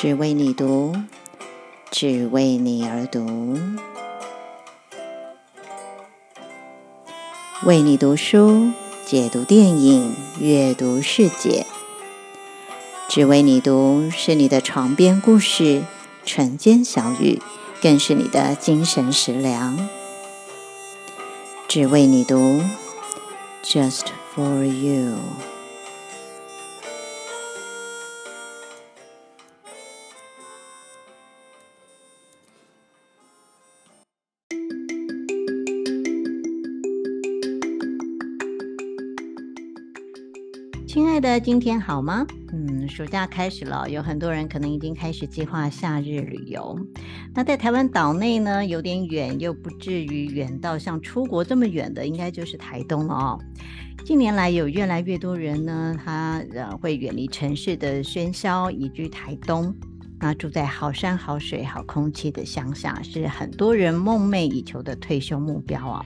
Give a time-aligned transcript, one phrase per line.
[0.00, 0.94] 只为你读，
[1.90, 3.58] 只为你而读，
[7.64, 8.70] 为你读书，
[9.04, 11.66] 解读电影，阅读世界。
[13.08, 15.82] 只为你读是你的床边故事，
[16.24, 17.42] 晨间小语，
[17.82, 19.88] 更是你的精神食粮。
[21.66, 22.62] 只为你读
[23.64, 25.16] ，Just for you。
[41.28, 42.26] 的，今天好吗？
[42.54, 46.78] 嗯，暑假开始了，有很多人可能已经开始计划夏日旅游。
[47.34, 53.38] 那在台湾岛内呢，有点远，又不至于远到像出国这么远的，应该就是台东了哦。
[54.06, 59.74] 近年来，有越来越多人呢，他呃会远离城市的喧嚣，移居台东。
[60.20, 66.04] 那住在好山好水好空气的乡下，是很多人梦寐以求的退休目标啊。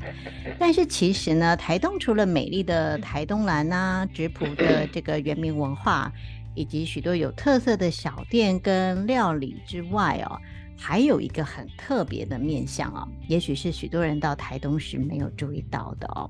[0.59, 6.13] 但是其实呢，台东除了美丽的台东蓝啊、质朴的这个原民文化，
[6.55, 10.37] 以及许多有特色的小店跟料理之外哦，
[10.77, 16.29] 还有一个很特别的面向啊，也许是许多人到台东时没有注意到的哦。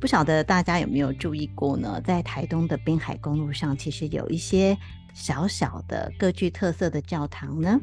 [0.00, 2.00] 不晓得大家有没有注意过呢？
[2.02, 4.74] 在台东的滨海公路上，其实有一些。
[5.20, 7.78] 小小的各具特色的教堂呢，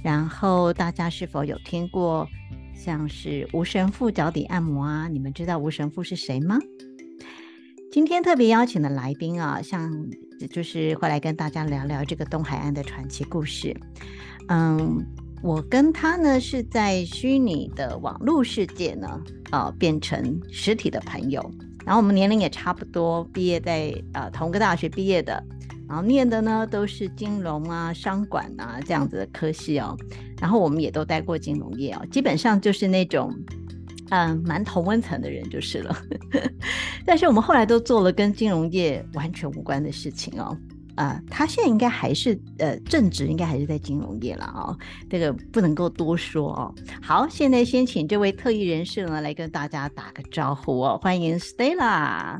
[0.00, 2.26] 然后大家是否有听过
[2.72, 5.08] 像是吴神父脚底按摩啊？
[5.08, 6.56] 你们知道吴神父是谁吗？
[7.90, 9.92] 今天特别邀请的来宾啊，像
[10.50, 13.76] 就是会来跟大家聊聊这个东海岸的传奇故事。
[14.46, 15.04] 嗯，
[15.42, 21.42] 我跟他呢是在虚拟的网络世界呢，呃，变成实体的朋友，
[21.84, 25.42] 然后我们年龄也差不多，毕业在呃同个大学毕业的。
[25.88, 29.96] 然后念的呢都是金融啊、商管啊这样子的科系哦，
[30.38, 33.34] 然后我们也都待过金融业哦，基本上就是那种
[34.10, 35.96] 嗯蛮同温层的人就是了。
[37.06, 40.54] 但是我们后来都做了跟金融业完全无关的事情哦，
[40.96, 44.76] 啊、他现在应该还是呃正职，应该还是在金融业了哦，
[45.08, 46.74] 这个不能够多说哦。
[47.00, 52.38] 好，现在先请这位特异人士呢来跟大家打个招呼哦，欢迎 Stella。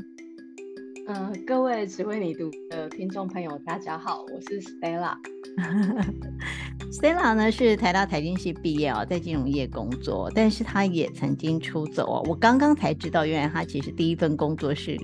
[1.11, 5.17] 嗯、各位只为你读的听众朋友，大家好，我是 Stella。
[6.93, 12.23] Stella 呢是台大财经系毕业哦，在金融业工作，但是她也曾经出走哦。
[12.29, 14.99] 我刚刚才知道，原来她其实第一份工作是。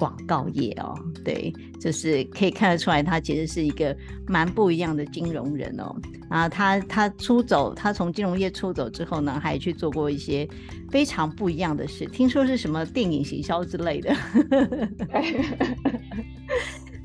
[0.00, 3.94] 广告业哦，对，就是可以看得出来，他其实是一个
[4.26, 5.94] 蛮不一样的金融人哦。
[6.30, 10.48] 然后他他出走，他从金融业出走之后呢，还去做过一些
[10.90, 14.16] 非常不一样的事，听说是什么电影行销之类的。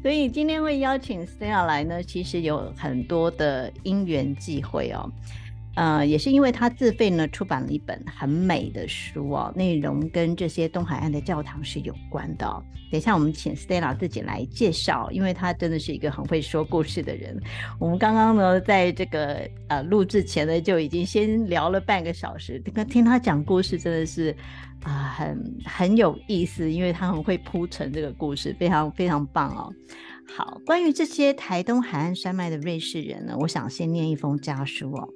[0.01, 5.11] 所以今天会邀请 Stella 来呢，其实有很多的因缘际会哦。
[5.75, 12.45] 呃，也是因为他自费呢出版了一本很美的书哦，内容跟这些东海岸的教堂是有关的。
[12.91, 17.37] 等一下我们请 Stella 自己来介绍，因为他真的是一个很会说故事的人。
[17.79, 22.59] 我们刚刚呢在这个呃录制前呢就已经先聊了半个小时，
[22.89, 24.35] 听他讲故事真的是
[24.83, 29.73] 啊、很很有意思，因为他很会铺陈这个故事，非常非常棒哦。
[30.27, 35.07] 好，关于这些台东海岸山脉的瑞士人呢，我想先念一封家书哦。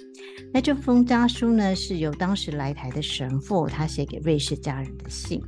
[0.53, 5.41] 那这封家书呢，是由当时来台的神父他写给瑞士家人的信。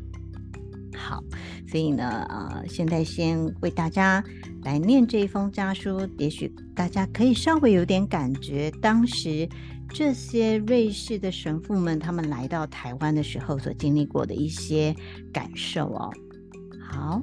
[0.94, 1.24] 好，
[1.70, 4.22] 所以呢，呃，现在先为大家
[4.64, 9.48] 来念这一封家书，也许大家可以稍微有点感觉，当时
[9.90, 14.94] 这些瑞士的神父们他们来到台湾的时候所经历过的一些
[15.32, 16.12] 感受哦。
[16.82, 17.22] 好。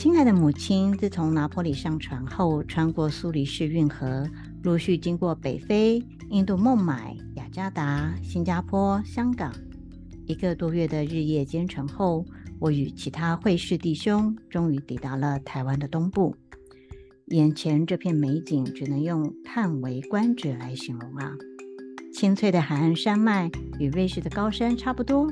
[0.00, 4.26] 亲爱的母亲，自从拿坡里上船后，穿过苏黎世运河，
[4.62, 9.52] 陆续经过北非、印度孟买、雅加达、新加坡、香港，
[10.24, 12.24] 一个多月的日夜兼程后，
[12.58, 16.34] 我与其他会士弟兄终于抵达了台湾的东部。
[17.26, 21.30] 眼前这片美景，只能用叹为观止来形容啊！
[22.14, 25.30] 青翠的海岸山脉与瑞士的高山差不多，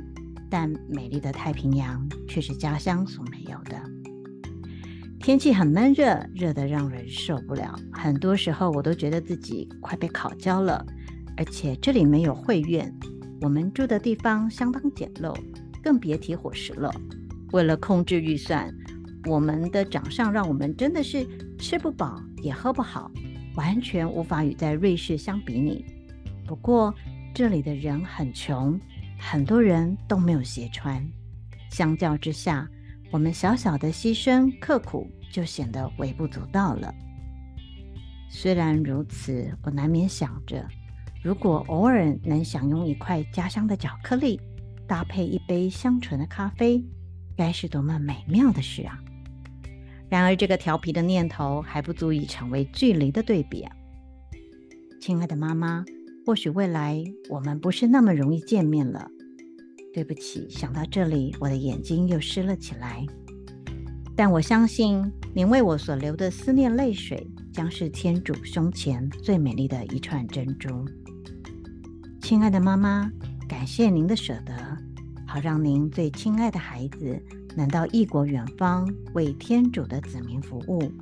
[0.50, 3.97] 但美丽的太平洋却是家乡所没有的。
[5.20, 7.79] 天气很闷热，热得让人受不了。
[7.93, 10.85] 很多时候，我都觉得自己快被烤焦了。
[11.37, 12.93] 而且这里没有会院，
[13.41, 15.37] 我们住的地方相当简陋，
[15.82, 16.91] 更别提伙食了。
[17.53, 18.73] 为了控制预算，
[19.26, 21.26] 我们的长上让我们真的是
[21.59, 23.11] 吃不饱也喝不好，
[23.56, 25.85] 完全无法与在瑞士相比拟。
[26.47, 26.94] 不过
[27.35, 28.81] 这里的人很穷，
[29.19, 31.05] 很多人都没有鞋穿。
[31.70, 32.69] 相较之下，
[33.10, 35.10] 我们小小的牺牲刻苦。
[35.31, 36.90] 就显得微不足道了。
[38.31, 40.66] 虽然如此，我难免想着，
[41.22, 44.40] 如果偶尔能享用一块家乡的巧克力，
[44.87, 46.82] 搭配一杯香醇的咖啡，
[47.37, 48.99] 该是多么美妙的事啊！
[50.08, 53.76] 然而，这个调皮的念头还不足以成为距离的对比啊。
[54.99, 55.84] 亲爱的妈妈，
[56.25, 59.10] 或许未来我们不是那么容易见面了。
[59.93, 63.05] 对不起，想到这里，我的眼睛又湿了起来。
[64.14, 70.85] 但我相信，您为我所流的思念泪水，将是天主胸前最美丽的一串珍珠。
[72.20, 73.11] 亲爱的妈妈，
[73.49, 74.52] 感谢您的舍得，
[75.26, 77.20] 好让您最亲爱的孩子
[77.56, 80.93] 能到异国远方为天主的子民服务。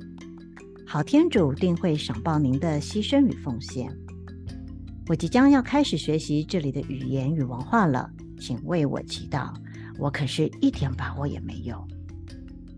[0.85, 3.91] 好天主定会赏报您的牺牲与奉献。
[5.07, 9.53] 我即将要开始学习这里的语言与文化了，请为我祈祷。
[9.99, 11.85] 我可是一点把握也没有。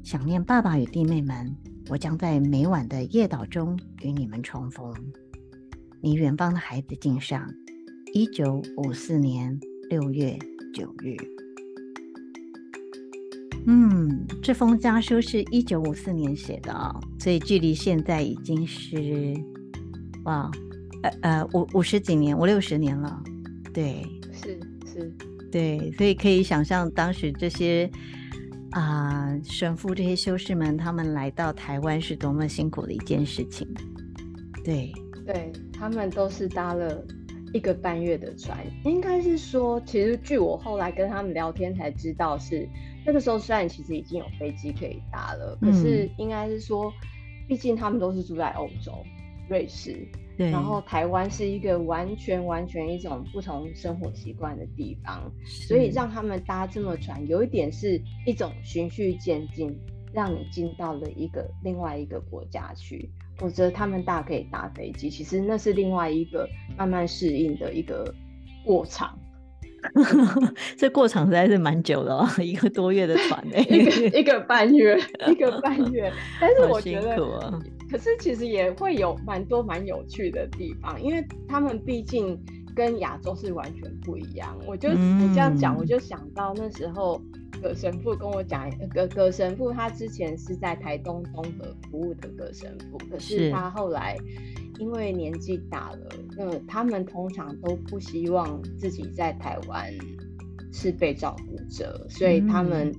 [0.04, 1.56] 想念爸爸与弟妹们，
[1.90, 4.94] 我将在每晚的夜祷中与你们重逢。
[6.02, 7.48] 你远方的孩子敬上，
[8.14, 9.60] 一九五四年
[9.90, 10.40] 六月
[10.74, 11.18] 九日。
[13.68, 19.36] 嗯，这封家书是一九五四年写的、哦，所以距离现在已经是
[20.24, 20.50] 哇，
[21.04, 23.22] 呃呃五五十几年，五六十年了。
[23.74, 25.14] 对，是是，
[25.52, 27.90] 对，所以可以想象当时这些
[28.72, 33.68] 啊、呃、神父这些修士们，他们来到台湾是多么辛苦的一件事情。
[34.64, 34.92] 对，
[35.26, 37.04] 对他们都是搭了
[37.54, 42.68] 一个半月的船，应该是说，其实据我后来跟他们聊天才知道是。
[43.06, 46.94] 那个时候虽然其实已经有飞机可以搭了，可是应该是说，
[47.48, 48.92] 毕竟他们都是住在欧洲，
[49.50, 49.98] 瑞士，
[50.38, 55.32] 对，然后台湾是一个完全完全一种不同生活习惯的地方，
[55.68, 59.76] 所以让他们搭这么船，有一点是一种循序渐进，
[60.14, 66.48] 让你进到了一个另外一个国家去，否则他们大可以搭飞机，其实那是另外一个
[66.78, 68.14] 慢慢适应的一个
[68.64, 69.08] 过程。
[70.78, 75.00] 这过程实在是蛮久的哦，一个多月的船呢，一个一个半月，
[75.30, 76.12] 一个半 月。
[76.42, 77.58] 但是我觉得，啊、
[77.90, 82.38] 可是其实也会有蛮多蛮有趣的地方，因为他们毕竟
[82.76, 84.58] 跟亚洲是完全不一样。
[84.68, 87.22] 我就、这样讲，我就想到那时候
[87.62, 94.18] 葛神父跟我讲，葛葛神父他之前是在台东东河服务的葛神父，可是他后来。
[94.80, 99.94] 因为年纪大了，那他们通常都不希望自己在台湾
[100.72, 102.90] 是被照顾者，所以他们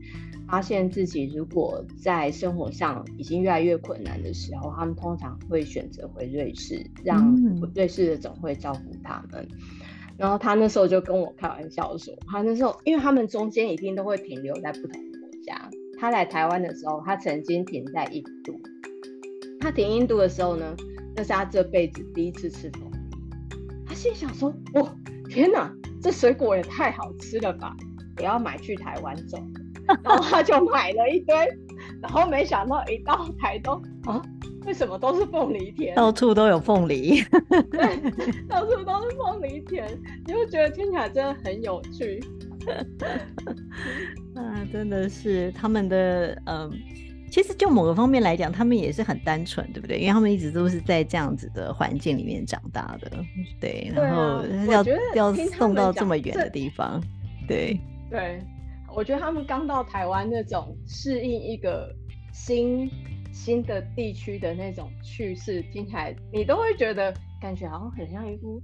[0.51, 7.37] 发现自己如果在生活上已经越来越困难的时候，他们通常会选择回瑞士，让
[7.73, 9.47] 瑞士的总会照顾他们。
[10.19, 15.71] 然后他那时候就跟我开玩笑说，他那时候因为他们中间一定都会停留在不同的国家，
[16.01, 18.61] 他来台湾的时候，他曾经停在印度，
[19.61, 20.75] 他停印度的时候呢，
[21.15, 22.97] 那是他这辈子第一次吃凤梨，
[23.87, 24.93] 他心想说：“哇，
[25.29, 25.73] 天哪，
[26.03, 27.77] 这水果也太好吃了吧！
[28.17, 29.49] 我要买去台湾种。”
[30.03, 31.35] 然后他就买了一堆，
[32.03, 34.23] 然后没想到一到台东啊，
[34.67, 35.95] 为什么都是凤梨田？
[35.95, 37.23] 到处都有凤梨，
[37.71, 37.97] 对，
[38.49, 39.87] 到处都是凤梨田，
[40.27, 42.23] 你会觉得听起来真的很有趣。
[44.35, 46.71] 啊，真的是他们的嗯。
[47.33, 50.01] 其实就某个方面来讲，他们也是很单纯，对不对？
[50.01, 53.25] 因为他们一直都是在这样子的环境里面长大的，
[53.61, 53.89] 对。
[53.95, 57.01] 然后要要送到这么远的地方，
[57.47, 57.79] 对。
[58.11, 58.43] 对，
[58.95, 61.95] 我觉得他们刚到台湾那种适应一个
[62.33, 62.91] 新
[63.33, 68.63] 新的地区的那种趣事，听起来你都会觉得感觉好像很像一部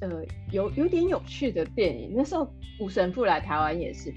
[0.00, 0.22] 呃
[0.52, 2.12] 有有点有趣的电影。
[2.14, 4.12] 那时候吴神父来台湾也是，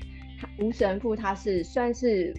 [0.59, 2.33] 吴神父他是算是。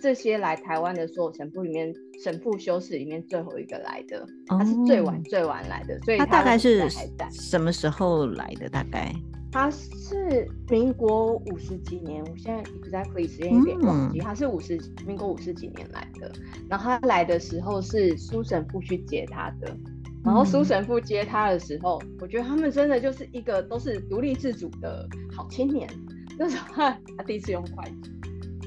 [0.00, 6.88] 这些来台湾的所有神父里面，神父修士里面最后一个来的，他是最晚最晚来的，所以他，他大概是
[7.32, 8.68] 什么时候来的？
[8.68, 9.12] 大概
[9.50, 16.30] 他是民国五十几年，我现在 exactly 时间有点忘记，嗯、他是五十民国五十几年来的。
[16.68, 19.76] 然后他来的时候是苏神父去接他的，
[20.24, 25.88] 然后苏神父接他的时候，嗯、我觉得他们真的就是一个都是独立自主的好青年。
[26.38, 28.10] 那时候他他第一次用筷子。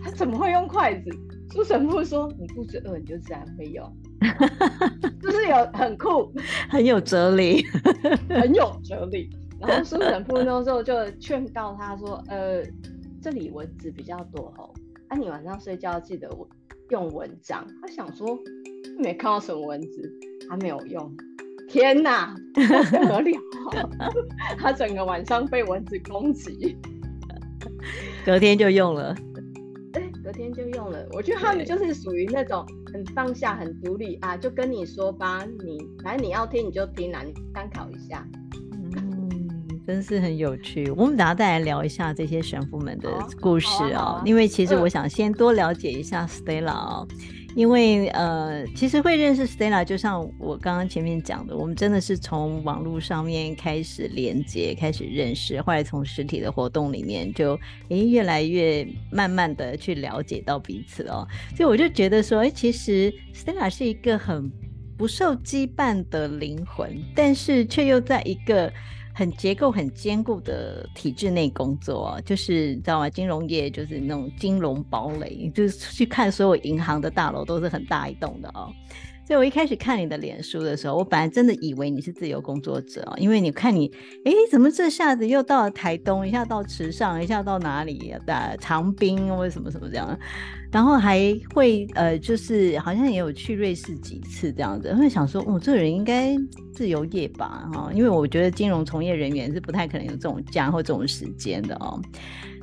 [0.03, 1.11] 他怎么会用筷子？
[1.51, 3.85] 苏神父说：“你肚子饿，你就自然会用。
[5.21, 6.33] ”就是有很酷，
[6.69, 7.63] 很有哲理，
[8.29, 9.29] 很有哲理。
[9.61, 12.63] 然后苏神父那时候就劝告他说：“呃，
[13.21, 14.73] 这里蚊子比较多哦，
[15.09, 16.29] 啊，你晚上睡觉记得
[16.89, 18.37] 用蚊帐。”他想说
[18.97, 20.13] 没看到什么蚊子，
[20.49, 21.15] 他没有用。
[21.67, 23.89] 天哪，不得了！
[24.59, 26.77] 他整个晚上被蚊子攻击，
[28.25, 29.15] 隔天就用了。
[30.23, 31.03] 隔天就用了。
[31.13, 32.63] 我觉得他们就是属于那种
[32.93, 38.25] 很放下、很独立啊，就跟你说吧，你反正你要听你就听啦，你参考一下。
[39.91, 43.09] 真是很有趣，我们等下再来聊一下这些神父们的
[43.41, 47.05] 故事哦、因为其实我想先多了解一下 Stella
[47.57, 57.55] 因为呃，其实会认识 Stella，就像我刚刚前面讲的，我们真的是从网络上面开始连接，开始认识，后来从实体的活动里面就
[57.89, 61.27] 诶、欸、越来越慢慢的去了解到彼此哦、喔。
[61.57, 64.49] 所以我就觉得说，哎、欸，其实 Stella 是一个很
[64.97, 68.71] 不受羁绊的灵魂，但是却又在一个。
[69.13, 73.09] 很结构很坚固的体制内工作啊，就是你知道吗？
[73.09, 78.71] 金融业就是那种金融堡垒，就是去看所有银行的大楼都是很大一栋的哦。
[79.31, 83.89] 所以我一开始看你的脸书的时候，我本来真的以为你是自由工作者，因为你看你，
[84.25, 90.19] 哎，怎么这下子又到了台东，一下到池上，一下到哪里的长滨，或者什么什么这样。
[90.69, 96.35] 然后还会呃，就是好像也有去瑞士几次这样子，会想说，哦，这个人应该
[96.73, 101.97] 自由业吧，哈，因为我觉得金融从业人员是不太可能有这种假或这种时间的哦。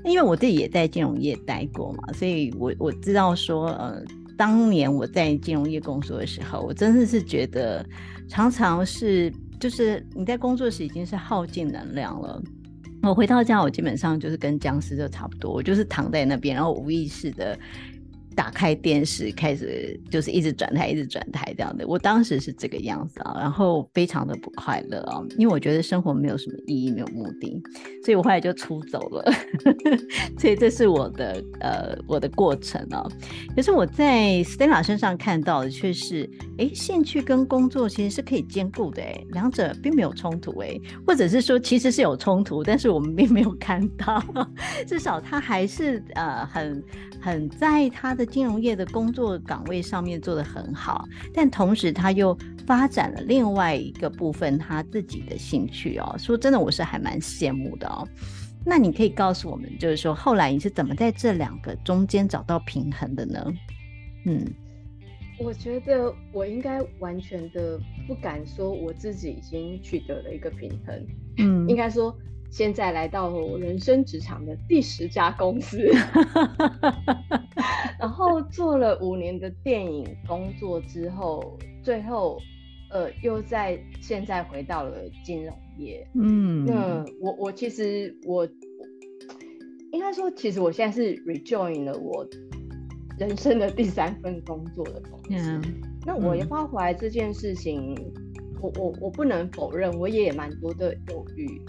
[0.05, 4.01] 因为我自己也在金融业待过嘛，所以我我知道说，呃，
[4.39, 7.85] 当年我在金融业工作的时候，我真的是觉得
[8.29, 12.41] 常常是就是你在工作时已经是耗尽能量了，
[13.03, 17.59] 我回到家我基本上就是跟僵尸就差不多，我就是躺在那边，然后无意识的。
[18.39, 21.85] 打开电视，开始就是一直转台，一直转台这样的。
[21.89, 27.61] 我当时是这个样子啊，然后非常的不快乐啊，因为我觉得生活没有什么意义，没有目的，
[28.05, 29.25] 所以我后来就出走了。
[30.39, 33.05] 所以这是我的呃我的过程啊。
[33.57, 44.25] 可是我在 Stella 身上看到的却是，哎，兴趣跟工作其实是可以兼顾的，哎，两者并没有冲突，哎，或者是说其实是有冲突，但是我们并没有看到，
[44.87, 46.85] 至少他还是呃很
[47.21, 48.28] 很在他的。
[48.29, 51.05] 金融业的工作岗位上面做得很好，
[51.35, 56.15] 但同时他又发展了另外一个部分，他自己的兴趣哦。
[56.19, 58.07] 说真的，我是还蛮羡慕的哦。
[58.65, 63.45] 那你可以告诉我们，就是说后来你是怎么在这两个中间找到平衡的呢？
[64.27, 64.45] 嗯，
[65.39, 71.07] 我觉得我应该完全的不敢说我自己已经取得了一个平衡。
[71.39, 72.17] 嗯，应该说。
[72.51, 75.79] 现在来到了我人生职场的第十家公司，
[78.01, 82.41] 然后做了五年的电影工作之后，最后
[82.91, 86.07] 呃又在现在回到了金融业。
[86.15, 88.49] 嗯，那我我其实我
[89.93, 92.27] 应该说，其实我现在是 rejoin 了我
[93.19, 95.29] 人生的第三份工作的公司。
[95.31, 95.63] 嗯，
[96.07, 97.95] 那我也发回来这件事情，
[98.61, 101.61] 我我我不能否认，我也蛮多的犹豫。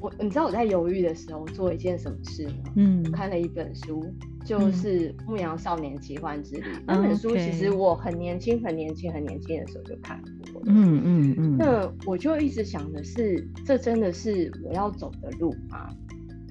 [0.00, 2.72] 我你知道我在犹豫的时候做一件什么事吗？
[2.76, 4.04] 嗯，我看了一本书，
[4.44, 6.62] 就是《牧羊少年奇幻之旅》。
[6.76, 10.20] 嗯、那本书其实我很年轻、很年轻、很年轻的时候就看
[10.52, 10.66] 过了。
[10.66, 11.56] 嗯嗯嗯。
[11.56, 15.88] 那我就一直想的是，这真的是我要走的路吗？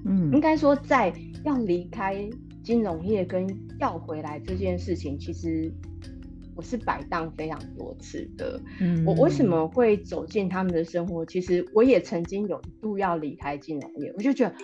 [0.05, 2.29] 嗯，应该说，在要离开
[2.63, 3.47] 金融业跟
[3.79, 5.71] 要回来这件事情，其实。
[6.55, 11.25] 我是摆荡非常多次的，嗯，我为什么会走进他们的生活？
[11.25, 14.55] 其实我也曾经有一度要离开金融业，我就觉得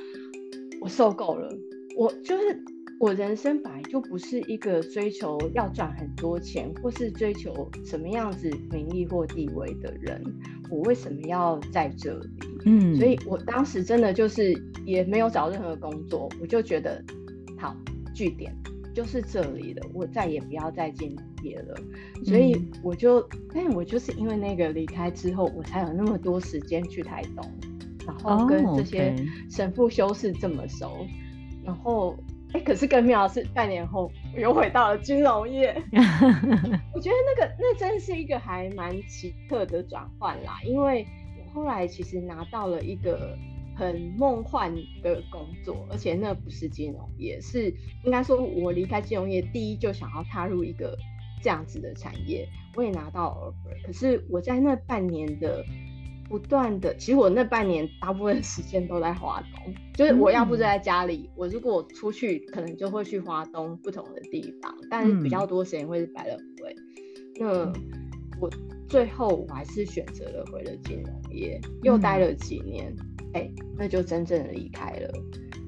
[0.80, 1.54] 我受够了。
[1.98, 2.64] 我就是
[3.00, 10.24] 我人生本来就不是一个追求要赚很多钱，或是追求什么样子名利或地位的人。
[10.70, 12.30] 我为什么要在这里？
[12.66, 14.54] 嗯，所以我当时真的就是
[14.86, 17.04] 也没有找任何工作，我就觉得
[17.60, 17.76] 好，
[18.16, 18.56] 据点。
[18.94, 21.76] 就是这里了，我再也不要再进业了，
[22.24, 27.46] 所以我就，嗯、但我就是因为那个离开之后，我才有那么多时间去台东，
[28.06, 29.16] 然后跟这些
[29.50, 31.08] 神父修士这么熟，oh.
[31.66, 32.16] 然后，
[32.54, 35.74] 哎、欸，可是更妙的是，半年后我又回到了金融业，
[36.94, 41.06] 我觉得那个那真是一个还蛮奇特的转换啦，因为
[41.38, 43.38] 我后来其实拿到了一个。
[43.74, 44.72] 很梦幻
[45.02, 50.96] 的工作，而且那不是金融业，是应该说，我离开金融业，第一就想要踏入一个
[51.42, 52.48] 这样子的产业。
[52.76, 55.64] 我也拿到 offer，可是我在那半年的
[56.30, 66.76] 不断的，其实我那半年大部分时间都在华东，就是我要不就在家里，嗯、我如果出去，可能就会去华东不同的地方，但是比较多时间会是百乐汇。
[67.38, 67.74] 那
[68.40, 68.50] 我
[68.88, 72.96] 最后我还是选择了回了金融业，又待了几年。
[73.34, 75.10] 哎、欸，那就真正的离开了。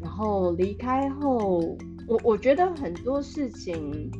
[0.01, 1.59] 然后离开后，
[2.07, 4.11] 我我觉得很多事情，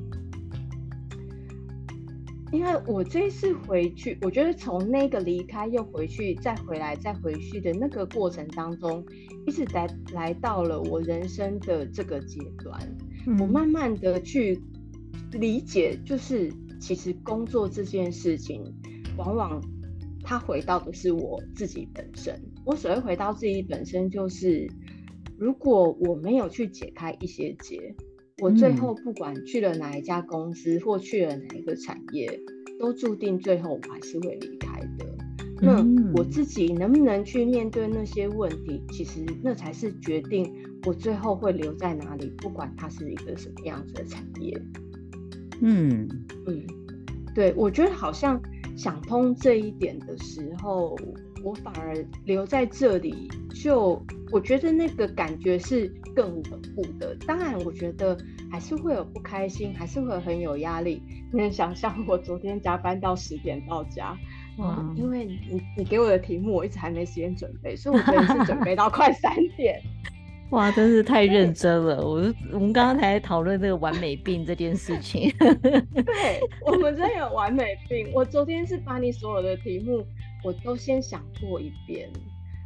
[2.53, 9.03] 因为我这次回去，我觉得从那个离开又回去，再回来再回去的那个过程当中，
[9.48, 12.79] 一直来来到了我人生的这个阶段。
[13.39, 14.62] 我慢慢的去
[15.31, 18.63] 理解，就是其实工作这件事情，
[19.17, 19.60] 往往
[20.24, 22.39] 它回到的是我自己本身。
[22.63, 24.69] 我所谓回到自己本身，就是
[25.39, 27.95] 如果我没有去解开一些结，
[28.43, 32.29] 我最后不管去了哪一家公司或去了哪一个产业，
[32.77, 35.05] 都注定最后我还是会离开的。
[35.62, 35.81] 那
[36.13, 40.53] 我自己能不能去面对那些问题，其实那才是决定
[40.85, 44.62] 我最后会留在哪里，不管它是一个什么样子的产业。
[45.62, 46.05] 嗯
[46.45, 46.62] 嗯，
[47.33, 48.38] 对，我觉得好像
[48.75, 50.97] 想通这一点的时候，
[51.43, 51.93] 我反而
[52.25, 56.43] 留在这里，就我觉得那个感觉是更稳
[56.75, 57.15] 固的。
[57.27, 58.17] 当然，我觉得
[58.50, 61.03] 还是会有不开心，还是会很有压力。
[61.31, 64.17] 你能想象我昨天加班到十点到家？
[64.57, 69.81] 嗯，因为你你给我的题目，我一直还没时间准备，所以我可能是准备到快三点。
[70.51, 72.05] 哇，真是太认真了！
[72.05, 75.31] 我我们刚刚才讨论这个完美病这件事情。
[75.39, 78.12] 对，我们真的有完美病。
[78.13, 80.05] 我昨天是把你所有的题目，
[80.43, 82.07] 我都先想过一遍。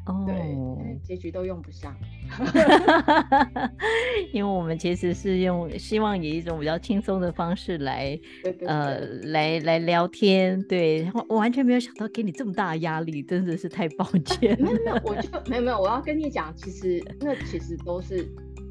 [0.07, 1.93] 哦，对，结局都用不上，
[4.31, 10.63] 因为我们其实是用希望以一种比较轻松的方式来，对对对呃，来来聊天。
[10.63, 14.57] 对，我完全没有想到给你这么大的压力，真的是太抱 歉。
[14.61, 18.25] 没有没有，我就没有没有，我要跟你讲，其实那其实都是，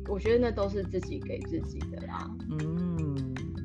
[0.08, 2.26] 我觉得那都是自己给自己的啦。
[2.48, 2.95] 嗯，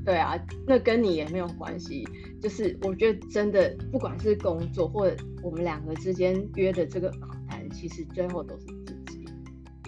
[0.06, 2.08] 对啊，那跟你也没有关系。
[2.42, 7.62] 就是我觉得真的，不管是工作或者我们两个之间约的这个访谈。
[7.74, 9.26] 其实最后都是自己，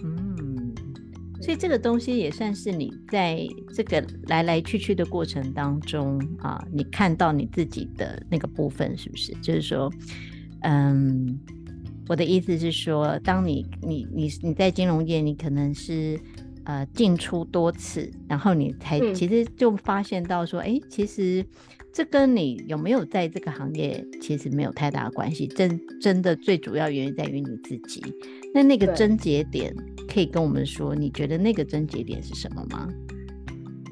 [0.02, 0.72] 嗯，
[1.42, 9.34] 所以这个东西也算是你在这个来来去去的过程当中啊，你看到你自己的那个部分是不是？
[9.42, 9.92] 就是说，
[10.62, 11.38] 嗯，
[12.08, 16.18] 我的意思是说，当你你你你在金融业，你可能是
[16.64, 21.44] 呃进出多次，然后你才其实就发现到说，哎、嗯，其实。
[21.96, 28.02] 这跟你有没有在这个行业其实没有太大的关系，真真的最主要原因在于你自己。
[28.52, 29.72] 那那个症结点
[30.08, 32.88] 可以跟我们说，你觉得那个症结点是什么吗？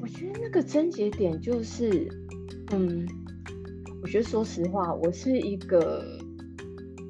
[0.01, 2.05] 我觉得那个症结点就是，
[2.73, 3.07] 嗯，
[4.01, 6.03] 我觉得说实话，我是一个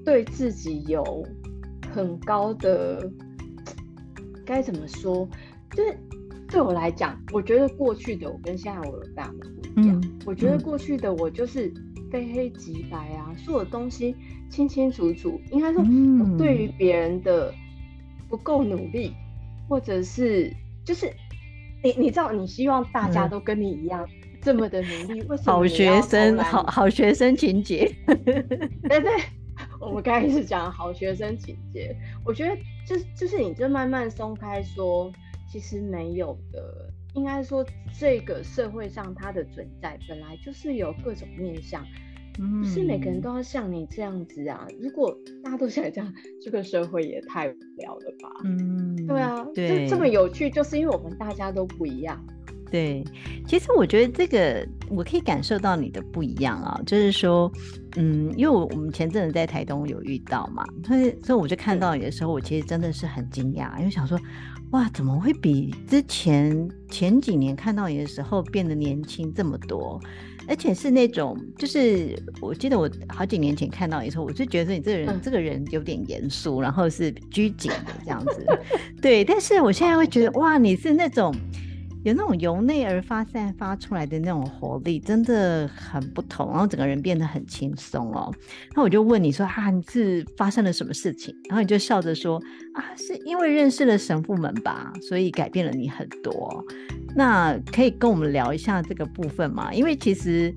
[0.06, 1.26] 对自己有
[1.92, 3.12] 很高的，
[4.46, 5.28] 该怎么说，
[5.76, 5.98] 就是
[6.48, 9.48] 对我来讲，我觉得过去的我跟现在我有大的。
[9.76, 11.74] 嗯，我觉得过去的我就是
[12.12, 14.16] 非黑即白啊，嗯、所有东西
[14.50, 15.42] 清清楚楚。
[15.52, 17.52] 应该说，我对于别人的
[18.30, 20.54] 不够努力，嗯、或者是
[20.86, 21.12] 就是
[21.84, 25.54] 你你知道，你希望大家都跟你一样、嗯、这么的努力，为什么？
[25.54, 27.92] 好学生，好好学生情节。
[28.06, 29.12] 对对，
[29.80, 31.96] 我们刚开始讲好学生情节。
[32.24, 32.56] 我觉得
[32.88, 35.12] 就是就是，你就慢慢松开说，
[35.54, 36.92] 其实没有的。
[37.13, 37.63] 应该说，
[38.00, 41.86] 这个社会上它的存在本来就是有各种面向，
[42.39, 44.68] 嗯、不是每个人都要像你这样子啊。
[44.82, 46.12] 如果大家都像你这样，
[46.42, 48.32] 这个社会也太无聊了吧？
[48.46, 52.20] 嗯，对啊，对，这么有趣，就是因为我们大家都不一样。
[52.74, 53.04] 对，
[53.48, 57.52] 其实我觉得这个我可以感受到你的不一样啊，就是说，
[57.98, 64.20] 嗯，因为我我们前阵子在台东有遇到嘛，所以所以我就看到你的时候，我其实真的是很惊讶，因为想说。
[64.72, 70.02] 哇，怎么会比之前前几年看到你的时候变得年轻这么多？
[70.48, 78.44] 而且是那种，就是我记得我好几年前看到你的时候，我就觉得你这个人，嗯、这个人有点严肃，然后是拘谨的这样子。
[79.00, 81.32] 对，但是我现在会觉得，哇，你是那种。
[82.04, 88.34] 有那种由内而发散发出来的那种活力，真的很不同，然后整个人变得很轻松哦。
[88.76, 92.42] 那我就问你说：“啊，你是发生了什么事情？”然后你就笑着说
[92.76, 96.63] ：“啊，是因为认识了神父们吧，所以改变了你很多。”
[97.16, 99.74] 那可以跟我们聊一下这个部分吗？
[99.74, 100.54] 因为其实，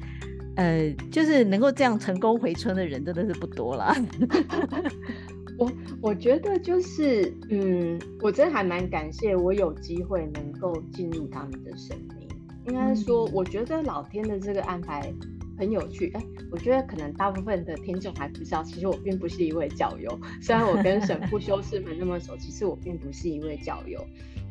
[0.56, 3.94] 呃，就是能够这样成功回春的人真的是不多了。
[5.58, 12.28] 我我觉得就是，嗯，我真的还蛮感谢我有机会能够进入他们的生命。
[12.66, 15.12] 应该说，我觉得老天的这个安排
[15.56, 16.10] 很有趣。
[16.14, 20.18] 哎，我觉得可能大部分的听众还不知道，其实我并不是一位教友。
[20.42, 24.04] 虽然我跟神父修士们那么熟，其实我并不是一位教友。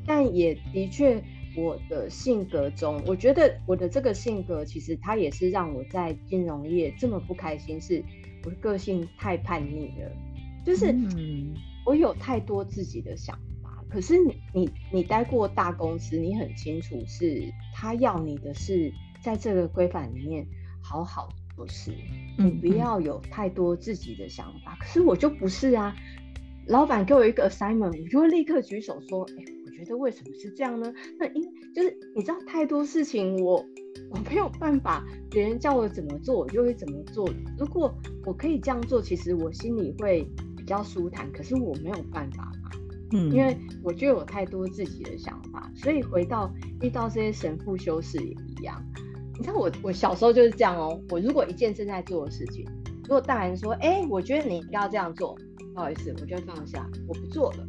[0.08, 1.22] 但也的确，
[1.58, 8.04] 我的性格中，我觉得我的这个性格，其实它也是让我在金融业这么不开心，是
[8.46, 10.12] 我的个性太叛逆了。
[10.66, 10.94] 就是
[11.86, 20.48] 我有太多自己的想法，可是你你你待过大公司，你很清楚是他要你的是在这个规范里面
[20.82, 21.92] 好好做事，
[22.38, 24.76] 你不要有太多自己的想法。
[24.80, 25.96] 可是我就不是啊，
[26.68, 30.92] 老板给我一个 assignment，我就会立刻举手说，哎，我觉得为什么是这样呢？
[31.20, 33.64] 那因就是你知道太多事情我，
[34.10, 37.30] 我我没有办法，别人叫我怎么做，我就会怎么做。
[37.60, 37.94] 如果
[38.26, 41.32] 我可以这样做，其实我心里会比较舒坦。
[41.32, 42.70] 可是我没有办法嘛，
[43.14, 46.52] 嗯，因为我就有太多自己的想法，所以回到
[46.82, 48.84] 遇到这些神父修士也一样。
[49.38, 52.66] 你知道我我小时候就是这样哦，我如果一件正在做的事情，
[53.04, 55.38] 如果大人说，哎、欸，我觉得你应该要这样做，
[55.74, 57.68] 不好意思，我就放下，我不做了。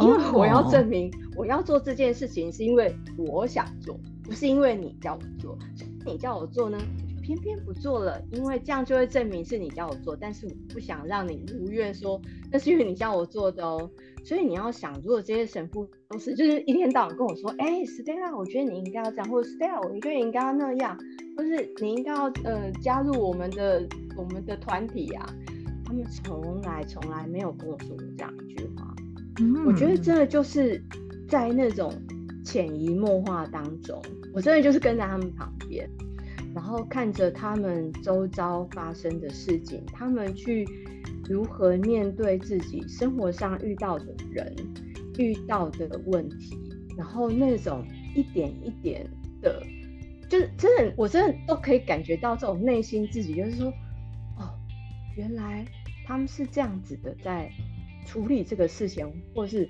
[0.00, 5.58] 因为我要证明我要做这件事情是因为我想做，不是因为你叫我做。
[6.06, 6.78] 你叫我做呢，
[7.30, 10.16] 偏偏不做了，因为这样就会证明是你叫我做。
[10.16, 13.88] 但是我不想让你如愿说那是因为你叫我做的哦。
[14.24, 20.98] 所以你要想，如果这些神父都是就是一天到晚跟我说，哎，Stella，我觉得你应该要这样，或者 Stella，我觉得你应该要那样，
[21.36, 25.34] 或是你应该要呃加入我们的我们的团体呀、啊，
[25.84, 28.92] 他们从来从来没有跟我说过这样一句话。
[29.64, 30.82] 我觉得真的就是
[31.28, 31.94] 在那种
[32.44, 34.02] 潜移默化当中，
[34.34, 35.88] 我真的就是跟在他们旁边，
[36.54, 40.66] 然后看着他们周遭发生的事情，他们去
[41.28, 44.54] 如何面对自己生活上遇到的人、
[45.18, 46.56] 遇到的问题，
[46.96, 49.08] 然后那种一点一点
[49.40, 49.62] 的，
[50.28, 53.68] 就是真的，我真的都可以感觉到这种内心自己就是说，
[54.38, 54.50] 哦，
[55.16, 55.64] 原来
[56.06, 57.50] 他们是这样子的在。
[58.06, 59.68] 处理这个事情，或是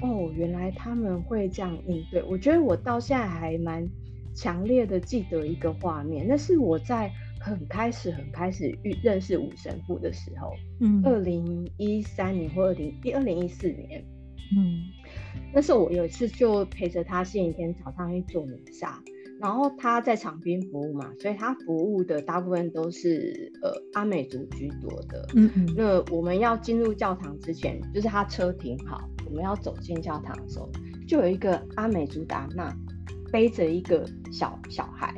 [0.00, 2.22] 哦，原来他们会这样应对。
[2.22, 3.86] 我觉得我到现在还蛮
[4.34, 14.04] 强烈的记得一个画面，那是我在很开始、很开始遇认识武神父的时候，嗯，二零一三年或二零一二零一四年，
[14.56, 14.82] 嗯，
[15.52, 19.02] 那时候我有一次就陪着他星期天早上去做弥撒。
[19.40, 25.28] 然后他在场边服务嘛，所以他服务的大部分都是呃阿美族居多的。
[25.34, 25.74] 嗯嗯。
[25.76, 30.70] 那我们要进入教堂之前，就是他车停好，我们要走进教堂的时候，
[31.08, 32.72] 就有一个阿美族的阿嬷
[33.32, 35.12] 背着一个小小孩，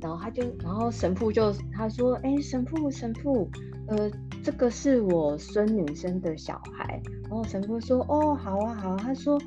[0.00, 3.48] 然后他就，然后神父就他说：“哎，神父神父，
[3.86, 4.10] 呃，
[4.42, 9.40] 这个是我孙女生的小孩。”然后神父说：“哦，好啊好啊。”他说。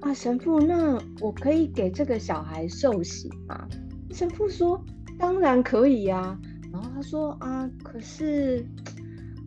[0.00, 3.66] 啊，神父，那我可以给这个小孩受洗吗？
[4.12, 4.80] 神父说
[5.18, 6.40] ：“当然可以呀、啊。”
[6.72, 8.64] 然后他说：“啊，可是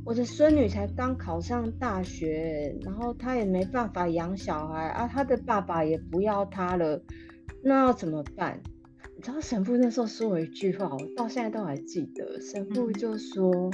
[0.03, 7.01] 我的孙女才刚考上大学，然后她也没办法养小孩啊，她的爸爸也不要她了，
[7.63, 8.59] 那要怎么办？”
[9.15, 12.39] 你知道神父那时候说了一句话，我到现在都还记得。
[12.41, 13.71] 神父就说：“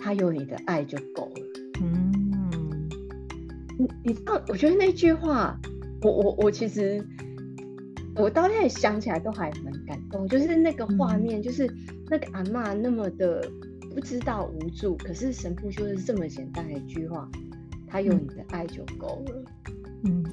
[0.00, 1.42] 他有你的爱就够了。”
[1.80, 2.88] 嗯，
[3.78, 5.58] 你你知道，我觉得那句话。
[6.02, 7.06] 我我我其实，
[8.16, 11.70] 我到现在想起来都还蛮感动，就是那个画面，就是
[12.08, 13.46] 那个阿嬷那么的
[13.94, 17.30] 不知道无助，可是神父就是这么简单的一句话，
[17.86, 19.44] 他有你的爱就够了。
[19.68, 19.74] 嗯，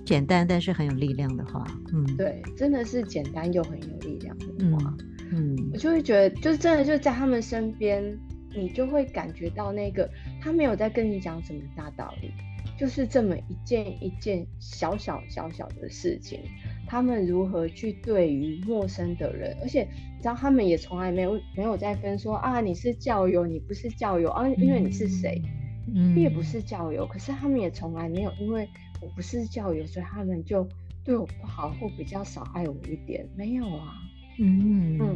[0.05, 1.65] 简单但是很有力量的话。
[1.93, 4.45] 嗯，对，真的是简单又很有力量的
[4.77, 4.95] 话。
[5.31, 8.17] 嗯，嗯，我就会觉得，就是真的就在他们身边，
[8.55, 10.09] 你就会感觉到那个
[10.41, 12.31] 他没有在跟你讲什么大道理。
[12.77, 16.39] 就是这么一件一件小小小小的事情，
[16.85, 25.41] 他们如何去对于陌生的人，而且你知道他们也从来没有没有在分说啊，你是教友，你不是教友啊，因为你是谁，
[25.87, 28.69] 嗯，你也不是教友，可是他们也从来没有因为
[29.01, 30.67] 我不是教友，所以他们就
[31.03, 33.93] 对我不好或比较少爱我一点，没有啊，
[34.39, 35.15] 嗯嗯，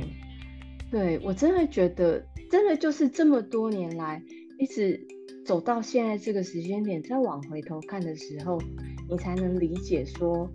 [0.90, 4.22] 对，我真的觉得，真的就是这么多年来
[4.58, 5.00] 一直。
[5.44, 8.62] 走到现在这个时间点，再往回头看的时候，
[9.10, 10.48] 你才能理解说，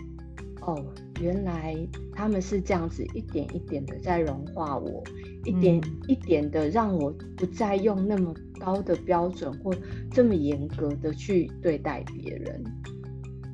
[0.61, 1.77] 哦，原来
[2.13, 5.03] 他们是这样子一点一点的在融化我，
[5.45, 9.75] 一点一点的让我不再用那么高的标准或
[10.13, 12.65] 这么严格的去对待别人。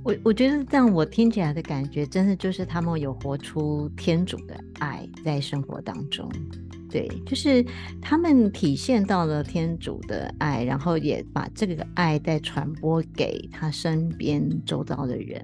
[0.04, 6.30] 我我觉得这样我听起来的感觉，真的就是他们有活出天主的爱在生活当中。
[6.90, 7.64] 对，就是
[8.02, 15.42] 他们体现到了天主的爱，然后也把这个爱再传播给他身边周遭的人，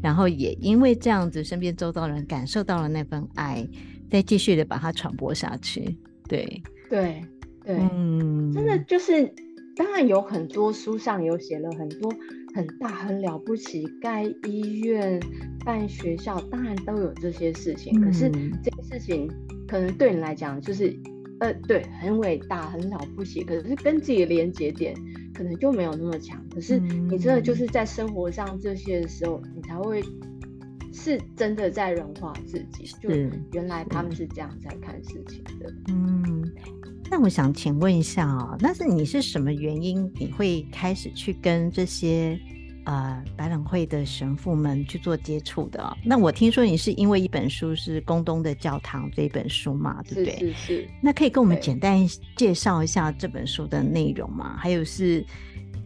[0.00, 3.68] 然后也因为这样子，身边周遭人感受到了那份爱，
[4.10, 5.94] 再继续的把它传播下去。
[6.26, 7.22] 对，对，
[7.64, 9.30] 对，嗯，真的就是，
[9.76, 12.10] 当然有很多书上有写了很多
[12.58, 15.20] 很大很了不起，盖医院、
[15.64, 18.28] 办学校，当然都有这些事情，嗯、可是
[18.64, 19.30] 这些事情。
[19.68, 20.98] 可能对你来讲就是，
[21.40, 23.44] 呃，对，很伟大，很了不起。
[23.44, 24.92] 可是跟自己的连接点
[25.34, 26.42] 可能就没有那么强。
[26.52, 30.02] 可是你真的就是在生活上这些的时候，嗯、你才会
[30.90, 32.86] 是真的在融化自己。
[33.00, 33.10] 就
[33.52, 35.72] 原来他们是这样在看事情的。
[35.88, 36.42] 嗯，
[37.10, 42.38] 那我想请问一下啊、哦，那是你是什么原因你会开始去跟这些
[42.84, 45.96] 呃百冷会的神父们去做接触的。
[46.04, 50.38] 那我听说你是因为一本书是《宫东的教堂》这本书嘛，对不对？
[50.38, 50.88] 是是是。
[51.02, 54.56] 那可以跟我们简单介绍一下这本书的内容吗？
[54.58, 55.24] 还有是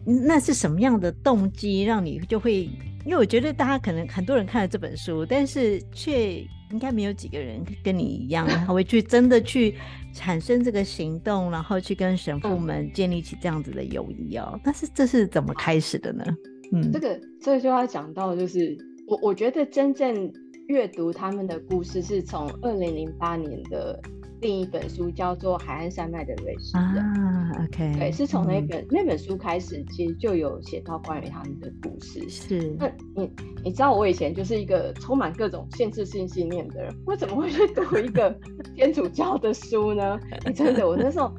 [0.05, 2.69] 那是什么样的动机让你就会？
[3.05, 6.41] 因为我觉得大家可能很多人看了这本书，但是却
[6.73, 9.75] 应该没有几个人跟你一样，他会去真的去
[10.11, 14.59] 产生这个行动，然后去跟神父们建立起这样子的友谊哦。
[14.63, 16.25] 但是这是怎么开始的呢？
[16.71, 18.75] 嗯，这个这个就要讲到，就是
[19.07, 20.33] 我我觉得真正
[20.67, 24.01] 阅读他们的故事是从二零零八年的。
[24.43, 32.29] 另一本书叫做《海岸山脉的瑞士人》啊，OK，对，是从那本、嗯、那本书开始，其实就有写到关于他们的故事。
[32.29, 33.31] 是，那你
[33.63, 38.37] 你知道我以前就是一个充满各种限制性信念的人，我怎么会去读一个
[38.75, 40.19] 天主教的书呢？
[40.53, 41.33] 真的，我那时候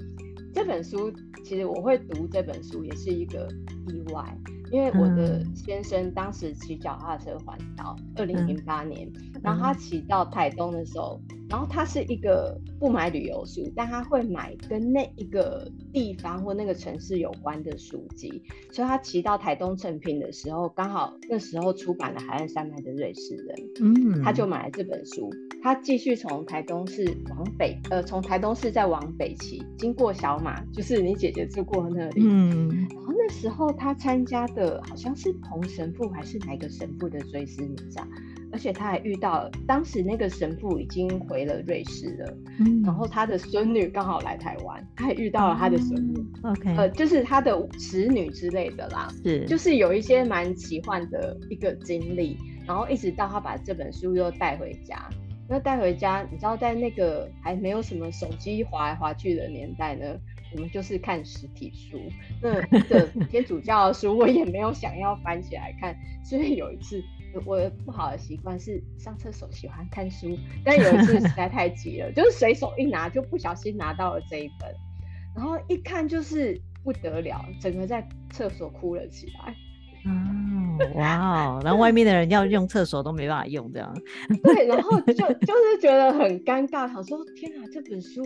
[0.55, 1.13] 这本书，
[1.45, 3.47] 其实我会读这本书也是一个
[3.89, 4.25] 意外。
[4.73, 25.31] 因为我的先生当时骑脚踏车环岛，二零零八年，嗯、然后他骑到台东的时候，嗯、然后他是一个不买旅游书，但他会买跟那一个地方或那个城市有关的书籍，所以他骑到台东成品的时候，刚好那时候出版了《海岸山脉的瑞士人》，嗯，他就买了这本书，
[25.63, 32.69] 他继续从台东市往北，呃，从台东市再往北骑，经过小马，就是你姐姐住过那里，嗯。
[32.95, 38.07] 然后那时候他参加的好像是彭神父还是哪个神父的追思弥撒，
[38.55, 46.15] 而且他还遇到当时那个神父已经回了瑞士了，嗯、然后他的孙女刚好来台湾，他还遇到了他的孙女、
[46.45, 55.11] 嗯、，OK，呃，就是他的侄女之类的啦，是，就是有一些蛮奇幻的一个经历，然后一直到他把这本书又带回家，
[55.49, 60.07] 那带回家，你知道在那个还没有什么手机划来划去的年代呢。
[60.53, 61.99] 我们就是看实体书，
[62.41, 67.03] 那的 天主教的书我也没有想要翻起来看，所以有一次
[67.45, 74.75] 我不好的习惯是上厕所喜欢看书，但有一次实在太急了， 就是随手一拿就不小心拿到了这一本，
[75.35, 79.55] 然后一看就是不得了，整个在厕所哭了起来。
[80.07, 83.95] 哦，哇哦，然后外面的人要用厕所都没办法用这样。
[84.43, 88.23] 对，然后就就是觉得很尴尬，想说天哪，这本书。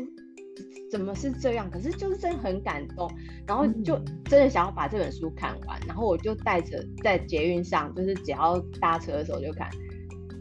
[0.90, 1.70] 怎么是这样？
[1.70, 3.10] 可是就是真的很感动，
[3.46, 9.68] 然后就真的想要把这本书看完，然后我就带着在捷运上，就是只要搭车的时候就看。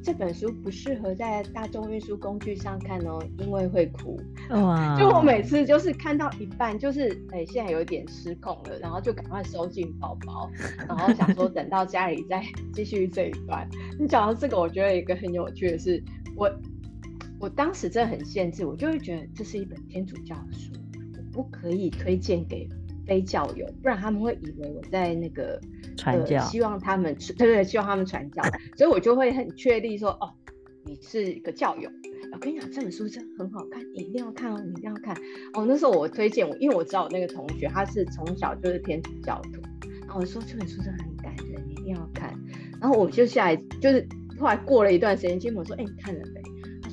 [0.04, 4.18] 这本书不适合在大众运输工具上看哦，因为会哭。
[4.52, 4.96] 哇！
[4.98, 10.50] 就我每次就是看到一半，就是哎，现在有点失控了，然后就赶快收进包包，
[10.88, 12.42] 然后想说等到家里再
[12.74, 13.68] 继续这一段。
[14.00, 16.02] 你讲到这个，我觉得一个很有趣的是
[16.38, 16.50] 我。
[17.40, 20.72] 我当时真的很限制，我就会觉得这是一本天主教的书，
[21.16, 22.68] 我不可以推荐给
[23.06, 25.60] 非教友，不然他们会以为我在那个
[25.96, 28.42] 传教、呃，希望他们对对，希望他们传教，
[28.76, 30.34] 所以我就会很确定说，哦，
[30.86, 31.90] 你是一个教友。
[32.34, 35.16] 我跟你讲，这本书真的很好看，你一定要看哦，你一定要看
[35.54, 35.66] 哦。
[35.66, 39.62] 那时候我推荐我，因为我知道我那个同学他是从小就是天主教徒，
[40.02, 42.38] 然后我说这本书真的很感人，你一定要看。
[42.82, 44.06] 然后我就下来，就是
[44.38, 46.42] 后来过了一段时间，结果说，哎，你看了没？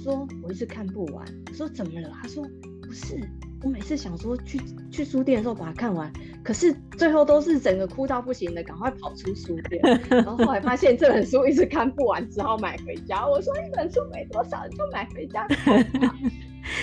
[0.05, 2.11] 说我一直看不完，我说怎么了？
[2.21, 2.47] 他说
[2.83, 3.19] 不是，
[3.63, 6.13] 我每次想说去去书店的时候把它看完，
[6.43, 13.27] 可是最后都是整个哭到不行的，赶快跑出书店， 然后后来发现这本书一直看不完，只好买回家。
[13.27, 16.15] 我说一本书没多少，就买回家看吧。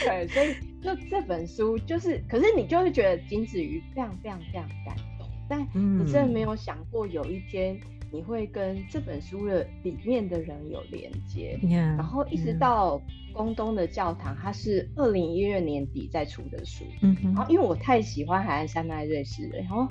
[0.03, 7.79] 对，所以就这本书就是，可是你就会觉得金子鱼非常非常非常感动，但你真的没有想过有一天。
[8.13, 16.83] 你会跟这本书的里面的人有连接，Yeah, 然后一直到宫东的教堂，它是二零一二年底再出的书。
[17.23, 19.87] 然后因为我太喜欢海岸山脉瑞士人，然后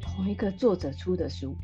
[0.00, 1.56] 同一个作者出的书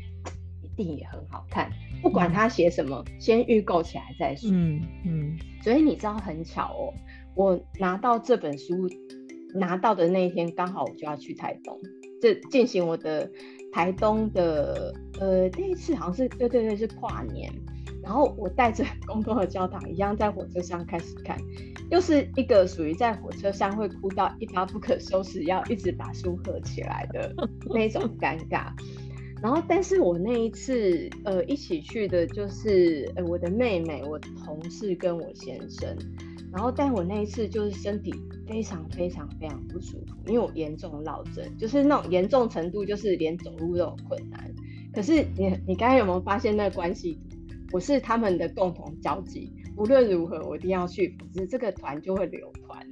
[0.64, 1.70] 一定也很好看，
[2.02, 4.50] 不管他写什么，嗯、先预购起来再说。
[4.52, 6.92] 嗯嗯，所以你知道很巧哦，
[7.36, 8.90] 我拿到这本书
[9.54, 11.78] 拿到的那一天，刚好我就要去台东，
[12.20, 13.30] 这进行我的。
[13.74, 17.48] 台东的呃，那一次好像是对对对，是跨年，
[18.02, 21.38] 然后我带着公公的教堂一样在火车上开始看，
[21.92, 27.32] 又是一个属于在火车上会哭到一发不可收拾，要一直把书合起来的
[27.72, 28.72] 那种尴尬。
[29.40, 35.96] 然后，但是我那一次呃一起去的就是呃我的妹妹、我的同事跟我先生。
[36.52, 38.12] 然后，但我那一次就是身体
[38.46, 44.52] 非常非常非常不舒服，因为我严重落枕，就是那种严重程度，就是连走路都有困难。
[44.92, 47.18] 可是你你刚才有没有发现那个关系？
[47.72, 52.86] 我是他们的共同交集，无论如何我一定要去，否则这个团就会流团。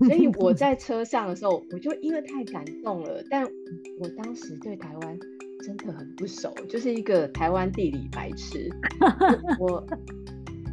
[0.08, 3.46] 所以我在车上的时候，我就因为太感动了，但
[4.00, 5.18] 我当时对台湾
[5.64, 8.68] 真的很不熟，就是一个台湾地理白痴。
[9.60, 9.86] 我，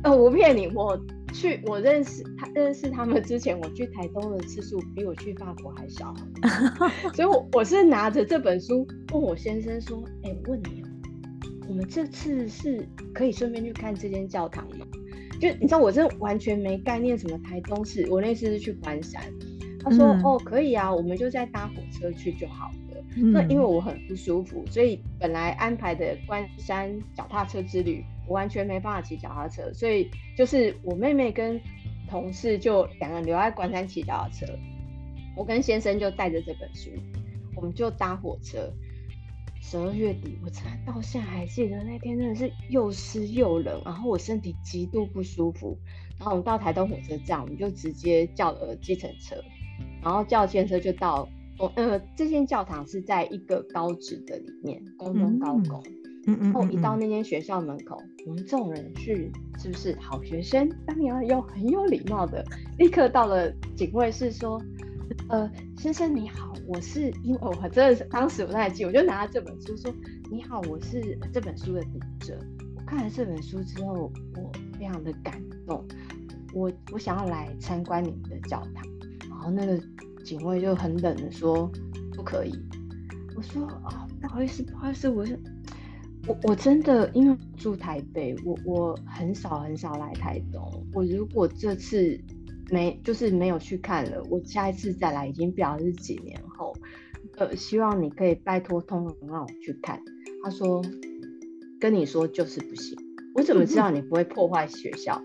[0.03, 0.97] 呃，我不骗你，我
[1.31, 6.13] 去我认识他认识他们之前，我去台东的次数比我去法国还少。
[7.15, 10.83] 所以我我是拿着这本书问我先生说：“哎、欸，我问你，
[11.67, 14.85] 我们这次是可以顺便去看这间教堂吗？”
[15.41, 19.23] 就你知道，我真的完全没概念，什么台东市，我那次是去关山。
[19.83, 22.75] 他说：“嗯、哦，可以啊，我们就再搭火车去就好了。
[23.15, 31.59] 嗯”那因为我很不舒服，所以本来安排的关山脚踏车之旅，我完全没办法骑脚踏车，所以就是我妹妹跟
[32.09, 34.45] 同事就两个人留在关山骑脚踏车，
[35.35, 36.89] 我跟先生就带着这本书，
[37.55, 38.71] 我们就搭火车。
[39.63, 45.77] 十二月底，我真的到现在还记得那天真的是又湿又冷，然后我身体极度不舒服。
[46.17, 49.35] 然后我们到台东火车站，我们就直接叫了计程车。
[50.01, 51.29] 然后叫先生就到，
[51.75, 55.83] 呃，这间教堂是在一个高职的里面，高中高工。
[56.27, 56.43] 嗯嗯。
[56.43, 60.69] 然后一到那间学校门口，我们这种人是是不是好学生？
[60.85, 62.43] 当然要很有礼貌的，
[62.77, 64.61] 立刻到了警卫室说，
[65.29, 69.93] 呃，先生你好，我是因为我真的是当时不太记，我就拿了这本书说，
[70.31, 72.39] 你好，我是这本书的读者。
[72.75, 75.83] 我看了这本书之后，我非常的感动，
[76.53, 78.83] 我我想要来参观你们的教堂。
[79.29, 79.81] 然后那个
[80.23, 81.71] 警卫就很冷的说
[82.15, 82.53] ：“不可以。”
[83.35, 85.39] 我说：“啊，不好意思，不好意思，我是
[86.27, 90.85] 我我真的因为住台北，我我很少很少来台东。
[90.93, 92.19] 我如果这次
[92.69, 96.75] 没就是没有去看了，我下一次再来已经表示几年后。
[97.37, 99.99] 呃，希望你可以拜托通融让我去看。”
[100.43, 100.83] 他说
[101.79, 102.97] ：“跟你说就是不行。
[103.33, 105.21] 我怎么知道你不会破坏学校？”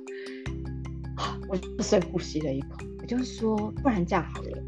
[1.48, 2.78] 我深呼吸了一口。
[3.00, 4.62] 我就说，不然这样好了，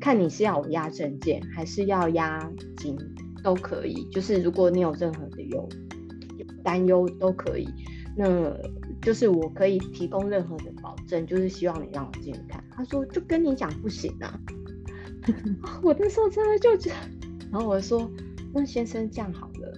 [0.00, 2.98] 看你是要我押证件，还是要押金，
[3.44, 4.08] 都可以。
[4.10, 5.68] 就是如果你有任何的忧
[6.64, 7.68] 担忧，都可以。
[8.16, 8.52] 那
[9.00, 12.62] 就是我可以提供任何的保证，就是希望你让我进去看。
[12.70, 14.40] 他说，就跟你讲不行啊。
[15.82, 16.98] 我那时候真的就这样，
[17.52, 18.10] 然后我说，
[18.52, 19.72] 那先生这样好了，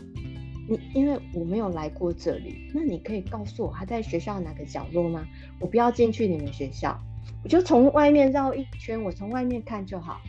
[0.68, 5.26] 你因为我没有来过这里，那你可以告诉我他在学校哪个角落吗？
[5.60, 6.98] 我不要进去你们学校。
[7.44, 10.20] 我就从外面绕一圈，我从外面看就好。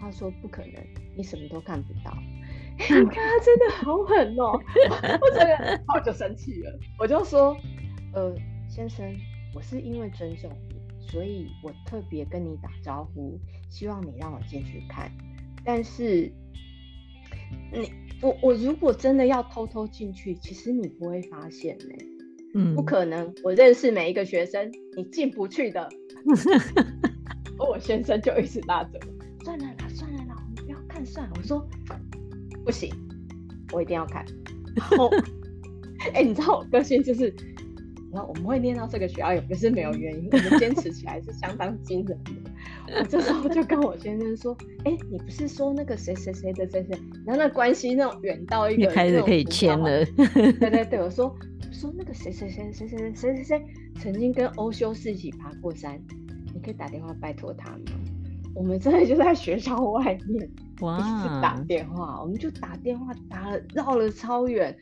[0.00, 0.74] 他说不可能，
[1.16, 2.16] 你什么都看不到。
[2.76, 4.52] 你 看他真的好狠哦！
[5.22, 7.56] 我整个我就生气了，我就说，
[8.12, 8.34] 呃，
[8.68, 9.06] 先生，
[9.54, 13.38] 我是因为尊重你，所以我特别跟你打招呼，
[13.70, 15.10] 希望你让我进去看。
[15.64, 16.30] 但是
[17.72, 21.94] 你我我如果真的要偷偷进去，其实你不会发现呢。
[22.56, 25.88] 嗯，不可能，我认识每一个学生，你进不去的。
[27.58, 31.32] 我先生就一直拉着我，算了啦，算了啦，我们不要看算了。
[31.36, 31.66] 我说
[32.64, 32.92] 不行，
[33.72, 34.24] 我一定要看。
[34.74, 35.08] 然后，
[36.12, 37.34] 哎、欸，你知道我个性就是，
[38.12, 42.32] 然后我们会念到这个学校也不是没有原因，我们坚持起来是相当惊人的。
[42.98, 50.04] 我这时候就跟我先生说，哎、欸，你不是说那个谁谁谁的谁谁，然后那关系那种远到一个开始可以签了。
[50.04, 51.36] 对对对，我说。
[51.72, 53.66] 说那个谁谁谁谁谁谁谁谁谁
[54.00, 56.00] 曾经跟欧修斯一起爬过山，
[56.52, 57.84] 你可以打电话拜托他吗？
[58.54, 60.48] 我们真的就在学校外面，
[60.80, 64.76] 哇，一直打电话，我们就打电话打了绕了超远，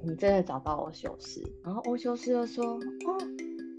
[0.00, 2.64] 我们真的找到欧修斯，然后欧修斯就说
[3.06, 3.18] ：“哦，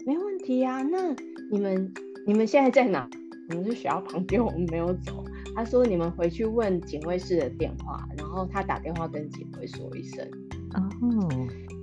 [0.04, 1.14] 没问题啊，那
[1.50, 1.90] 你们
[2.26, 3.08] 你们现在在哪？
[3.48, 5.24] 我们是学校旁边，我们没有走。”
[5.56, 10.28] 他说：“你们回去问警卫室的电话，然后他打电话跟警卫说一声。”
[10.74, 11.30] 哦。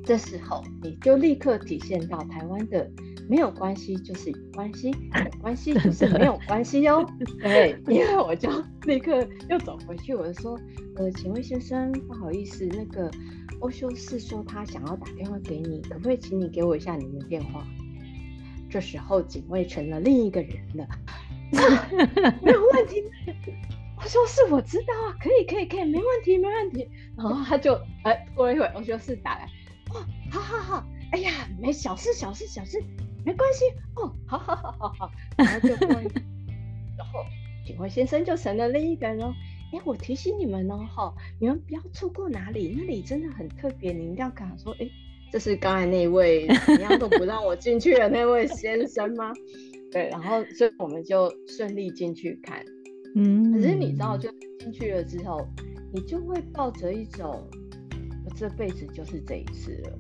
[0.08, 2.90] 这时候你就立刻体现到台湾的
[3.30, 7.06] 没有关系就是有关系，有关系就是没有关系哟。
[7.44, 8.50] 对，因为我就
[8.84, 10.58] 立刻又走回去，我就说，
[10.96, 13.12] 呃，请问先生，不好意思，那个
[13.60, 17.68] 欧修士说他想要打电话给你，可不可以请你给我一下你的电话？
[18.70, 20.88] 这时候警卫成了另一个人了，
[22.42, 23.04] 没有问题。
[23.98, 26.88] 欧修士我知道啊，可以可以可以，没问题没问题。
[27.18, 29.50] 然后他就哎，过了一会，欧修士打来。
[30.30, 32.82] 好好好，哎呀，没小事小事小事，
[33.26, 33.66] 没关系
[33.96, 35.88] 哦，好好好好好，然后就过，
[36.98, 37.26] 然后
[37.66, 39.34] 警卫先生就成了另一个人哦。
[39.74, 44.90] 哎，我提醒你们哦，哈，你们不要错过哪里，那里真的很特别，你一定要跟他说，哎，
[45.32, 49.32] 这是刚才那位怎样都不让我进去的那位先生吗？
[49.92, 52.64] 对，然后所以我们就顺利进去看，
[53.16, 55.48] 嗯，可是你知道，就进去了之后，
[55.94, 57.48] 你就会抱着一种。
[58.36, 60.00] 这辈子就是这一次了，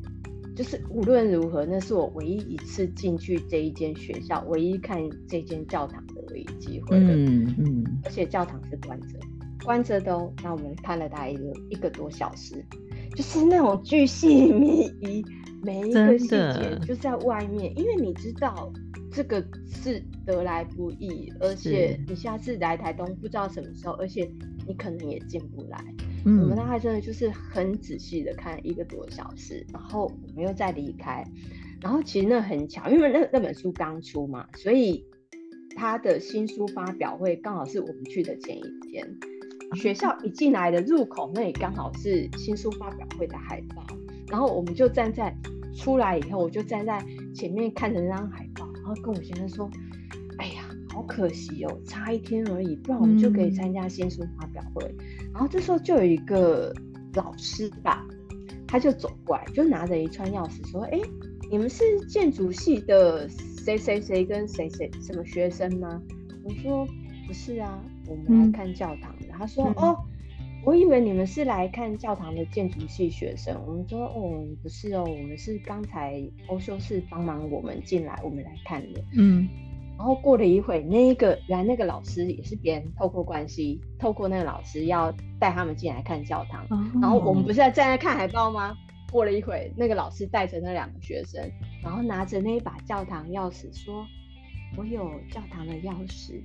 [0.57, 7.13] 就是无论如何，那是我唯一一次进去这一间学校，唯一看这间教堂的唯一机会了。
[7.13, 9.19] 嗯嗯，而且教堂是关着，
[9.63, 10.33] 关着的哦。
[10.41, 12.65] 那我们看了大概一个一个多小时，
[13.15, 15.23] 就是那种巨细靡遗，
[15.61, 18.73] 每一个细节就在外面，因为你知道
[19.11, 24.27] 这个是得来不易，而且你下次来台东不知道什么时候，而且
[24.67, 25.83] 你可能也进不来。
[26.25, 31.23] 嗯、我们大概真的就是很仔细的看一个多小时，然后我们又再离开。
[31.81, 35.05] 然后其实那很巧，因为那那本书刚出嘛，所以
[35.75, 39.07] 他的新书发表会刚好是我们去的前一天。
[39.75, 43.85] 学校一进来的入口那里刚好是新书发表会的海报，
[44.27, 45.35] 然后我们就站在
[45.75, 47.05] 出来以后，我就站在
[47.35, 49.69] 前面看着那张海报，然后跟我先生说
[50.39, 50.66] ：“哎呀，
[50.97, 54.83] 好可惜哦，差一天而已，不然我们就可以参加新书发表会。
[54.85, 56.73] 嗯”然后这时候就有一个
[57.13, 58.03] 老师吧，
[58.67, 60.99] 他就走过来，就拿着一串钥匙说：“哎。”
[61.49, 66.01] 你们是建筑系的谁谁谁跟谁谁什么学生吗？
[66.43, 66.85] 我说
[67.25, 69.27] 不是啊，我们来看教堂的。
[69.27, 69.97] 嗯、他说、嗯、哦，
[70.65, 73.57] 我以为你们是来看教堂的建筑系学生。
[73.65, 79.01] 我们说哦，不是哦，我们是刚才欧修士帮忙我们进来，我们来看的。
[79.15, 79.47] 嗯，
[79.97, 86.63] 然后过了一会，那个原来那个老师也是别人透过关系，透过那个老师要带他们进来看教堂。
[86.69, 88.75] 哦、然后我们不是在站在看海报吗？
[89.11, 91.41] 过了一会，那个老师带着那两个学生，
[91.81, 94.05] 然后拿着那一把教堂钥匙说
[94.77, 96.41] ：“我有教堂的钥匙，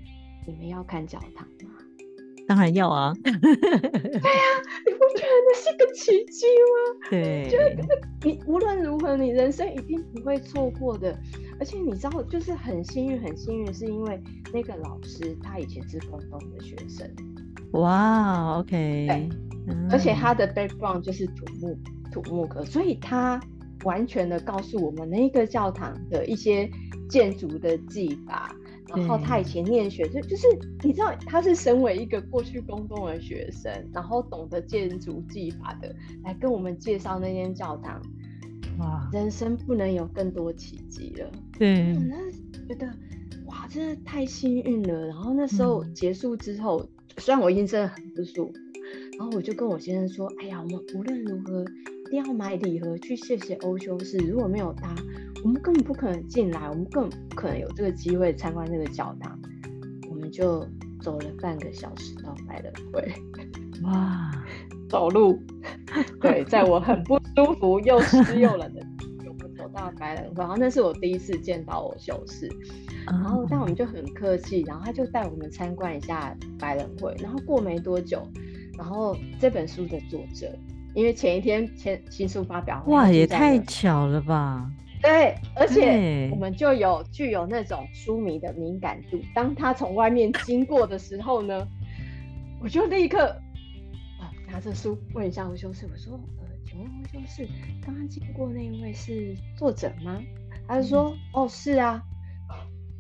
[0.46, 1.74] 你们要看教堂吗？”
[2.47, 3.12] 当然要啊！
[3.22, 4.43] 对呀，
[4.86, 7.09] 你不觉得那是个奇迹吗？
[7.11, 7.76] 对，就是
[8.22, 11.16] 你无论如何，你人生一定不会错过的。
[11.59, 14.20] 而且你知道，就是很幸运，很幸运，是因为
[14.53, 17.09] 那个老师他以前是广东的学生。
[17.72, 19.28] 哇，OK，对，
[19.68, 21.78] 嗯、而且他的 background 就是土木。
[22.12, 23.40] 土木科，所以他
[23.84, 26.70] 完全的告诉我们那个教堂的一些
[27.09, 28.55] 建筑的技法，
[28.89, 30.47] 然后他以前念学就就是
[30.83, 38.03] 你知道他是身为一个过去工东的学生，然后懂得建筑技法的来跟我们介绍那间教堂，
[38.78, 41.30] 哇，人生不能有更多奇迹了。
[41.59, 42.16] 对，我那
[42.66, 42.87] 觉得
[43.47, 45.07] 哇，真的太幸运了。
[45.07, 48.53] 然后那时候结束之后，嗯、虽然我已经真的很不舒服，
[49.18, 51.64] 然后我就跟我先生说，哎呀，我们无论如何。
[52.05, 54.95] 一定要买礼盒去谢谢欧修士，如果没有他，
[55.43, 59.38] 我们根本不可能进来，我们根本不可能有这个机会参观这个教堂。
[60.09, 60.66] 我们就
[61.01, 63.12] 走了半个小时到百人会，
[63.82, 64.30] 哇，
[64.88, 65.43] 走路，
[66.20, 68.86] 对，在我很不舒服又湿又冷的，
[69.26, 72.49] 我们走到百人会，然后那是我第一次见到我修士，
[73.05, 78.22] 然后但我们就很客气，然后他就带我们参观一下百人会，然后过没多久，
[78.78, 80.57] 然后这本书的作者。
[80.95, 84.70] 因为前一天前新书发表会，哇，也太巧了吧！
[85.03, 89.20] 对，而且我们就有具有那种书迷的敏感度。
[89.34, 91.66] 当他从外面经过的时候呢，
[92.62, 93.26] 我就立刻
[94.20, 97.48] 啊拿着书问一下维修士，我说：“呃，请问维修士，
[97.84, 100.22] 刚刚经过那一位是作者吗？”
[100.68, 102.00] 他就说：“嗯、哦，是啊。”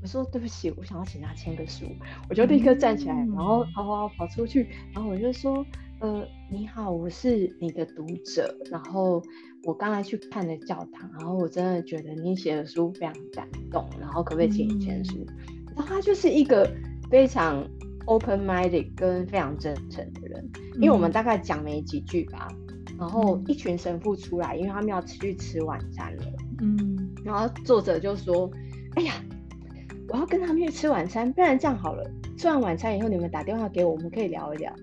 [0.02, 1.86] 我说：“对不起，我想要请他签个书。”
[2.28, 5.64] 我就立刻站起来，嗯、然后跑跑跑出去，然后我就说。
[6.00, 8.52] 呃，你好，我是你的读者。
[8.72, 9.22] 然后
[9.64, 13.88] 我刚才去看了教堂，然后我真的觉得你写的书非常感动。
[14.00, 15.24] 然后可不可以请你签书？
[15.28, 16.68] 嗯、然后他就是一个
[17.10, 17.64] 非常
[18.06, 20.50] open-minded 跟非常真诚的人。
[20.74, 26.24] 因为我们大概讲没几句吧，嗯、然后一群神父出来，因为他们要去吃晚餐了。
[26.60, 28.50] 嗯，然后作者就说
[28.96, 29.14] ：“哎呀，
[30.08, 34.74] 我要跟他们去吃晚餐，不然这样好了，吃完晚餐以后你们打电话给我，我们可以聊一聊。”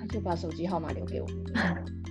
[0.00, 1.42] 他就把手机号码留给我们，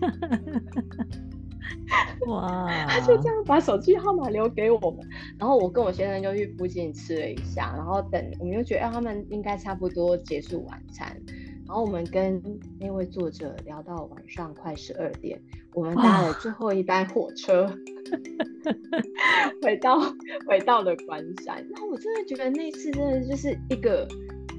[2.28, 2.68] 哇！
[2.88, 5.08] 他就这样把手机号码留给我们，
[5.40, 11.16] 然后我跟我先生就去附近吃了一下，然后等我们又觉得，哎，他们应该差不多结束晚餐，
[11.66, 12.42] 然后我们跟
[12.80, 15.40] 那位作者聊到晚上快十二点，
[15.74, 17.68] 我们搭了最后一班火车，
[19.62, 20.00] 回到
[20.48, 24.08] 回到了关山，然后我真的觉得那次真的就是一个。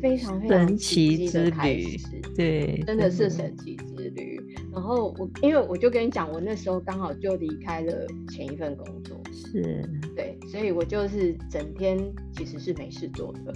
[0.00, 2.00] 非常非常神奇之旅，
[2.36, 4.40] 对，真的是神奇之旅。
[4.72, 9.82] 然后我，因为我就跟你讲，我那时候刚好就离开了前一份工作，是
[10.14, 11.98] 对，所以我就是整天
[12.36, 13.54] 其实是没事做的。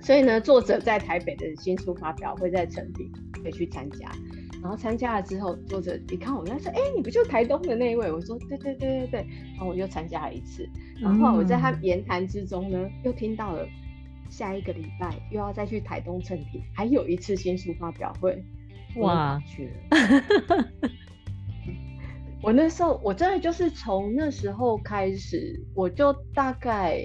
[0.00, 3.10] 所以呢，作者在台北的新书发表会在成品
[3.42, 4.10] 可以去参加。
[4.62, 9.26] 然后参加了之后，作者一看我们，他说：“哎、欸，你不就台东的那一位？”我说：“对对对对对。”
[9.56, 10.68] 然后我又参加了一次。
[11.00, 13.66] 然后后来我在他言谈之中呢，嗯、又听到了。
[14.30, 18.42] 下一个礼拜又要再去台东成品，还有一次新书发表会，
[18.96, 20.68] 哇，去了。
[22.42, 27.04] 我那时候我真的就是从那时候开始，我就大概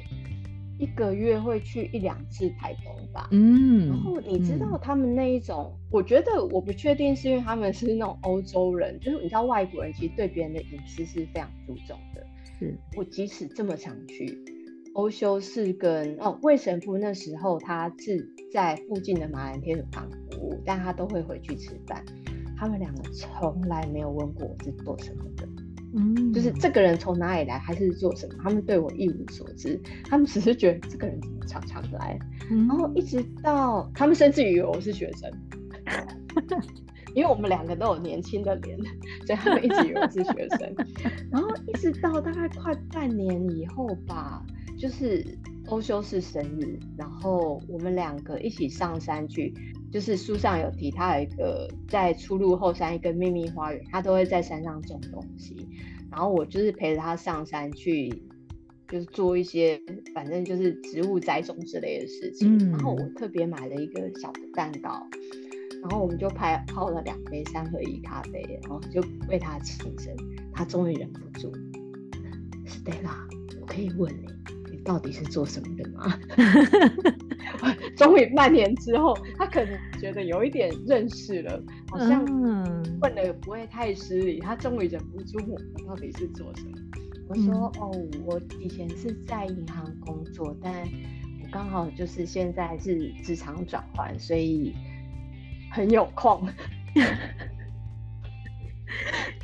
[0.79, 3.27] 一个月会去一两次台东吧。
[3.31, 12.25] 嗯，然后你知道他们那一种，嗯、我觉得我不确定是因为他们是那种欧洲人，就是你知道外国人其实对别人的隐私是非常注重的。
[12.57, 14.25] 是我即使这么想去
[14.95, 22.03] 欧修士跟哦魏神父那时候他是在附近的马兰天主堂服务，但他都会回去吃饭。
[22.57, 25.45] 他们两个从来没有问过我是做什么的。
[25.97, 29.77] 嗯，就是这个人从哪里来，还是做什么，他们对我一无所知。
[30.05, 32.17] 他们只是觉得这个人怎么常常来，
[32.49, 35.29] 嗯、然后一直到他们甚至以为我是学生，
[37.13, 38.77] 因为我们两个都有年轻的脸，
[39.25, 40.75] 所以他们一直以为我是学生。
[41.31, 44.41] 然后一直到大概快半年以后吧，
[44.77, 45.25] 就是
[45.67, 49.53] 欧修是生日，然后我们两个一起上山去。
[49.91, 55.55] 就是书上有提，他有一个在出入后山一个秘密花园，他都会在山上种东西。
[56.11, 58.09] 然后我就是陪着他上山去，
[58.89, 59.81] 就是做一些
[60.13, 62.57] 反正就是植物栽种之类的事情。
[62.57, 65.07] 嗯、然后我特别买了一个小的蛋糕，
[65.81, 70.13] 然后我们就拍泡了两杯三合一咖啡，然后就为他庆生。
[70.53, 71.49] 他终于忍不住
[72.65, 73.15] ，Stella，
[73.61, 74.27] 我可以问，你
[74.85, 76.17] 到底是做什么的吗？
[77.97, 82.23] 终于半年之后，他可能觉得有一点认识了，好像
[83.01, 84.39] 问的不会太失礼。
[84.39, 86.77] 他终于忍不住问我到底是做什么。
[87.27, 87.91] 我说：“嗯、哦，
[88.25, 90.71] 我以前是在银行工作，但
[91.41, 94.75] 我刚好就是现在是职场转换，所以
[95.71, 96.47] 很有空。”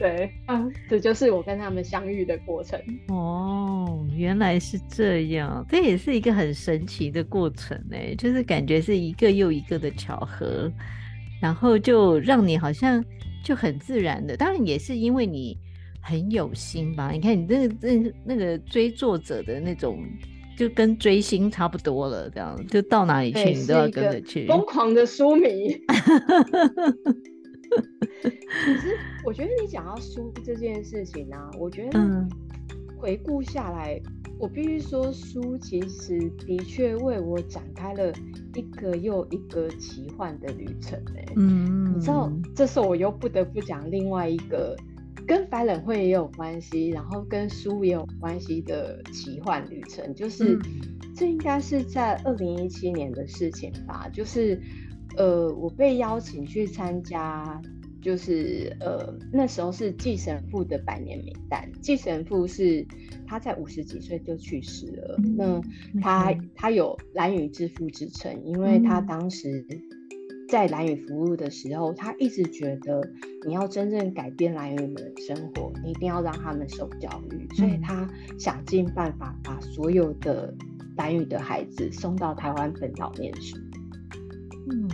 [0.02, 2.82] 对，啊，这就是我跟他们相遇的过程。
[3.10, 8.16] 哦，原来是这样，这也是一个很神奇的过程哎。
[8.18, 10.72] 就是感觉是一个又一个的巧合，
[11.40, 13.04] 然后就让你好像
[13.46, 14.36] 就很自然的。
[14.36, 15.56] 当然也是因为你
[16.02, 17.12] 很有心吧？
[17.12, 20.04] 你看你那个那那个追作者的那种，
[20.58, 25.78] 就跟追星差不多了，这样就到哪里去你都要跟着去，疯狂的书迷。
[27.72, 32.28] 可是我觉得你讲到书这件事情呢、啊，我觉得
[32.98, 38.12] 回顾下来，嗯、我必须说，书其实的确为我展开了
[38.54, 41.34] 一个又一个奇幻的旅程、欸。
[41.38, 44.76] 嗯，你知道，这时候我又不得不讲另外一个
[45.26, 50.62] 跟百冷会也有关系，然后跟书也有关系的奇幻旅程，就是、嗯、
[51.16, 54.62] 这应该是在二零一七年的事情吧，就是。
[55.18, 57.62] 呃，我被邀请去参加，
[58.02, 61.72] 就是呃那时候是季神父的百年冥诞。
[61.82, 62.86] 季神父是
[63.28, 65.62] 他在五十几岁就去世了，嗯、那
[66.02, 69.66] 他、嗯、他有蓝雨之父之称，因为他当时
[70.50, 73.02] 在兰屿服务的时候，他一直觉得
[73.48, 80.54] 你要真正改变兰屿人的生活，你一定要让他们受教育，所以他想尽办法把所有的
[80.98, 83.58] 兰屿的孩子送到台湾本岛念书。
[84.72, 84.90] 嗯，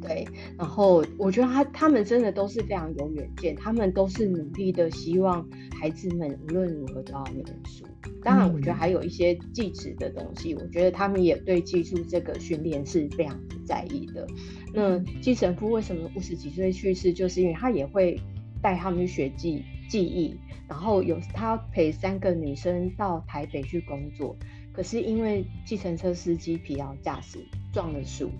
[0.00, 0.26] 对，
[0.56, 5.46] 然后我觉得他他们真的都是非常有远见，他们都是努力的，希望
[5.78, 7.84] 孩子们无论如何都要念书。
[8.22, 14.26] 当然，我觉得还有一些技职的东西，我觉得他们也对技术这个训练是非常在意的。
[14.74, 18.20] 那季神父为什么五十几岁去世，就是因为他也会
[18.62, 20.36] 带他们去学技技艺，
[20.68, 24.36] 然后有他陪三个女生到台北去工作，
[24.72, 27.38] 可是因为计程车司机疲劳驾驶
[27.72, 28.30] 撞了树。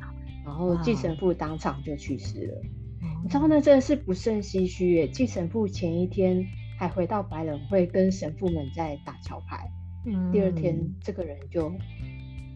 [0.48, 2.54] 然后继承父当场就去世了，
[3.02, 5.06] 哇你知道那真的是不胜唏嘘耶。
[5.06, 6.42] 继神父前一天
[6.78, 9.70] 还回到白冷会跟神父们在打桥牌，
[10.06, 11.70] 嗯、第二天这个人就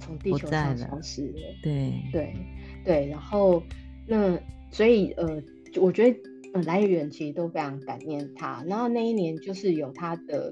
[0.00, 1.32] 从地球上消失了。
[1.32, 2.34] 了对对
[2.82, 3.62] 对，然后
[4.08, 4.38] 那
[4.70, 5.42] 所以呃，
[5.78, 6.18] 我觉得
[6.54, 8.64] 呃兰屿人其实都非常感念他。
[8.66, 10.50] 然后那一年就是有他的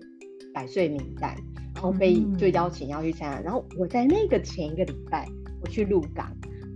[0.52, 1.34] 百岁名单，
[1.74, 3.40] 然后被就邀请要去参加。
[3.40, 5.26] 嗯、然后我在那个前一个礼拜，
[5.62, 6.30] 我去鹿港。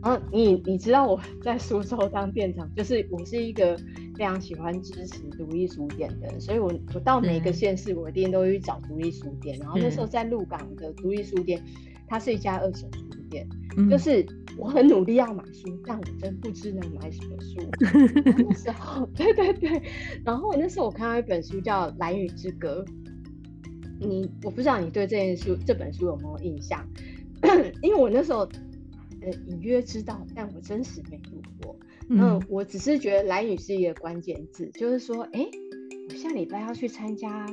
[0.05, 3.75] 然后你你知道我在苏州当店长，就是我是一个
[4.15, 9.59] 非常喜欢支持独立书店的，所以我我到每一个县市，我一定都会去找独立书店。
[9.61, 11.65] 然后那时候在鹿港的独立书店，
[12.07, 13.49] 它是一家二手书店，
[13.89, 14.27] 就是
[14.59, 17.67] 我很努力要买书，但我真不知能买什么书。
[18.37, 19.83] 那时候， 对对对，
[20.23, 22.85] 然后那时候我看到一本书叫《蓝雨之歌》，
[24.07, 26.87] 你我不知道你对这件书这本书有没有印象？
[27.81, 28.47] 因为我那时候。
[29.33, 31.77] 隐约知道，但我真实没读过。
[32.09, 35.51] 嗯，我只是觉得蓝雨是一个关键字，就是说，哎、欸，
[36.09, 37.47] 我下礼拜要去参加，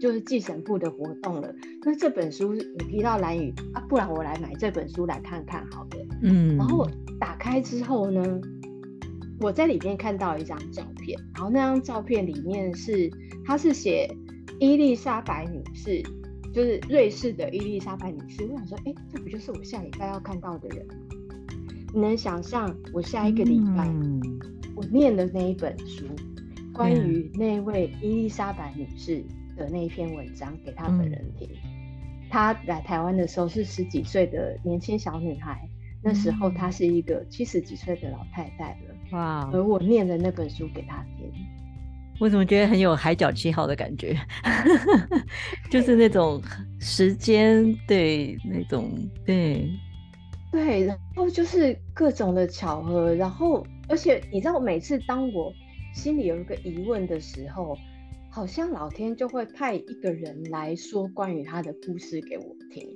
[0.00, 1.54] 就是季神部的活动了。
[1.82, 6.06] 那这本书你提到蓝雨啊，不然我来买这本书来看看好了。
[6.22, 6.90] 嗯，然后我
[7.20, 8.40] 打开之后呢，
[9.40, 13.08] 我在里面看到一张照片，然后那张照片里面是，
[13.44, 14.12] 他是写
[14.58, 16.02] 伊丽莎白女士。
[16.56, 18.42] 就是瑞士的伊丽莎白女士。
[18.46, 20.94] 我想说，哎，这不就是我下礼拜要看到的人吗？
[21.92, 24.18] 你能想象我下一个礼拜、嗯、
[24.74, 26.06] 我念的那一本书，
[26.72, 29.22] 关于那位伊丽莎白女士
[29.54, 31.46] 的那一篇文章给她本人听？
[31.46, 35.68] 嗯、她来台湾的时候是十几岁的年轻小女孩，
[36.02, 38.94] 那时候她是一个七十几岁的老太太了。
[39.10, 39.50] 哇！
[39.52, 41.30] 而我念的那本书给她听。
[42.18, 44.16] 我怎么觉得很有海角七号的感觉？
[45.70, 46.40] 就是那种
[46.80, 48.90] 时间，对，那种
[49.24, 49.68] 对，
[50.50, 55.52] 对，然后就是各种的巧合，然后而且你知道，每次当我
[55.94, 57.76] 心里有一个疑问的时候，
[58.30, 62.88] 好像老天就会派一个人来说关于他的故事给我听，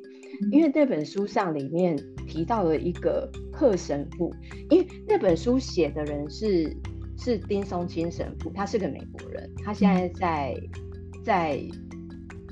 [0.51, 1.95] 因为那本书上里面
[2.27, 4.35] 提到了一个贺神父，
[4.71, 6.75] 因为那本书写的人是。
[7.23, 11.62] 是丁松青神父，他是个美国人，他现在在、嗯、在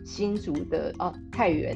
[0.05, 1.75] 新竹的哦太原，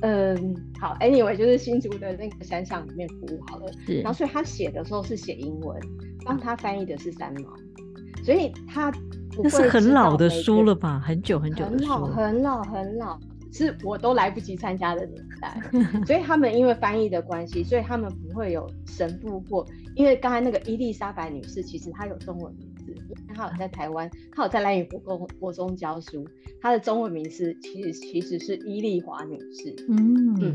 [0.00, 5.78] 嗯，好，anyway 就是新竹的那个山上里面服务好了，是，然后所以他写的时候是写英文，
[6.24, 7.54] 帮他翻译的是三毛，
[8.24, 8.90] 所以他
[9.42, 13.20] 那是很老的书了吧，很久很久的书，很老很老很老，
[13.52, 15.60] 是我都来不及参加的年代，
[16.04, 19.66] 所以他们因为翻译的关系，所以他们不会有神父或。
[19.94, 22.94] 因为刚才那个伊丽莎白女士，其实她有中文名字，
[23.34, 26.22] 她有在台湾，她有在兰屿国中国中教书，
[26.60, 29.74] 她的中文名字其实其实是伊丽华女士。
[29.88, 30.52] 嗯嗯，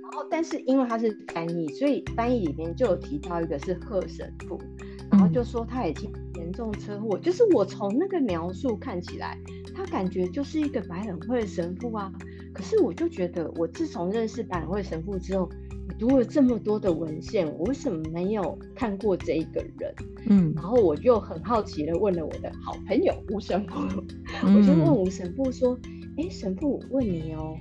[0.00, 4.60] 然后但是因为她是翻译，所以翻译里面就有提到一个是贺神父，
[5.10, 6.08] 然后就说他已经
[6.44, 9.38] 严重车祸，就是我从那个描述看起来，
[9.74, 12.12] 他感觉就是一个百冷会的神父啊，
[12.52, 15.48] 可是我就觉得我自从认识百冷会神父之后。
[15.96, 19.94] 读了这么多的文献，我为什么没有看过这一个人？
[20.28, 24.02] 嗯，然后我就很好奇的问了我的好朋友吴神父，
[24.42, 25.78] 嗯、我就问吴神父说
[26.18, 27.56] ：“哎，神父，我问你哦，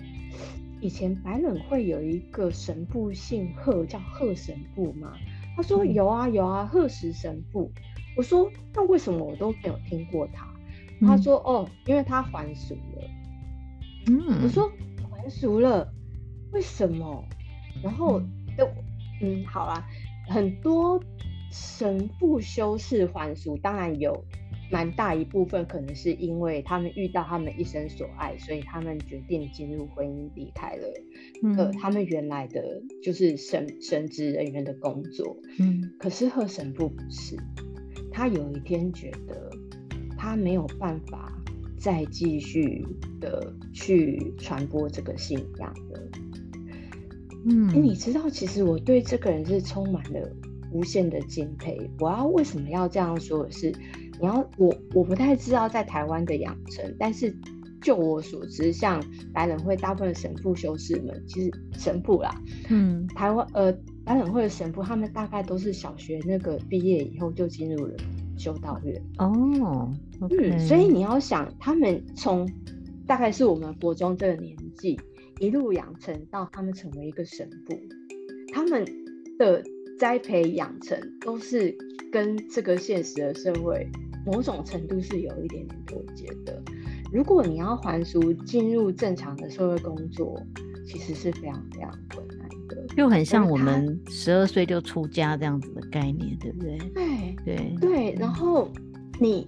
[0.81, 5.13] 以前白冷会有一个神父姓贺，叫贺神父吗？”
[5.55, 7.71] 他说：“有啊，有啊，贺石神父。”
[8.16, 10.47] 我说：“那为什么我都没有听过他？”
[11.05, 13.09] 他说：“哦，因为他还俗了。”
[14.07, 14.72] 嗯，我说
[15.11, 15.91] ：“还俗了，
[16.51, 17.24] 为什么？”
[17.84, 18.20] 然后，
[18.57, 18.68] 都
[19.22, 19.86] 嗯，好啦，
[20.28, 21.01] 很多
[21.51, 24.24] 神父修士还俗，当然有
[24.72, 30.88] 蛮大一部分可能是因为他们遇到他们一生所爱，所以他们决定进入婚姻，离开了、
[31.43, 35.38] 嗯、呃他们原来的就是神神职人员的工作。
[35.59, 37.38] 嗯，可是贺神父不是，
[38.14, 39.51] 他有一天觉得
[40.16, 41.34] 他没有办法
[41.78, 42.86] 再继续
[43.20, 46.09] 的去传播这个信仰的。
[47.45, 50.30] 嗯，你知道，其实我对这个人是充满了
[50.72, 51.78] 无限的敬佩。
[51.99, 53.70] 我要为什么要这样说的是，
[54.20, 57.36] 你要我我不太知道在台湾的养成，但是
[57.82, 59.03] 就我所知，像
[59.34, 62.34] 白人会大部分神父修士们，其实神父啦，
[62.70, 67.93] 嗯，台湾呃百冷会的神父，他们大概都是小学那个毕业以后就进入了
[68.38, 69.91] 修道院哦
[70.22, 70.56] ，okay.
[70.56, 72.49] 嗯，所以你要想，他们从
[73.08, 74.99] 大概是我们国中这个年纪。
[75.39, 77.78] 一路养成到他们成为一个神父，
[78.54, 78.86] 他们
[79.39, 79.62] 的
[79.99, 81.76] 栽培养成都是
[82.12, 83.89] 跟这个现实的社会
[84.28, 86.62] 某种程度是有一点点脱节的。
[87.12, 90.39] 如果你要还俗进入正常的社会工作，
[90.86, 92.42] 其实是非常非常困难的，
[92.95, 96.77] 就很像我们十二岁就出家这样子的概念，对不对？
[96.93, 98.15] 对对对。
[98.19, 98.69] 然后
[99.19, 99.47] 你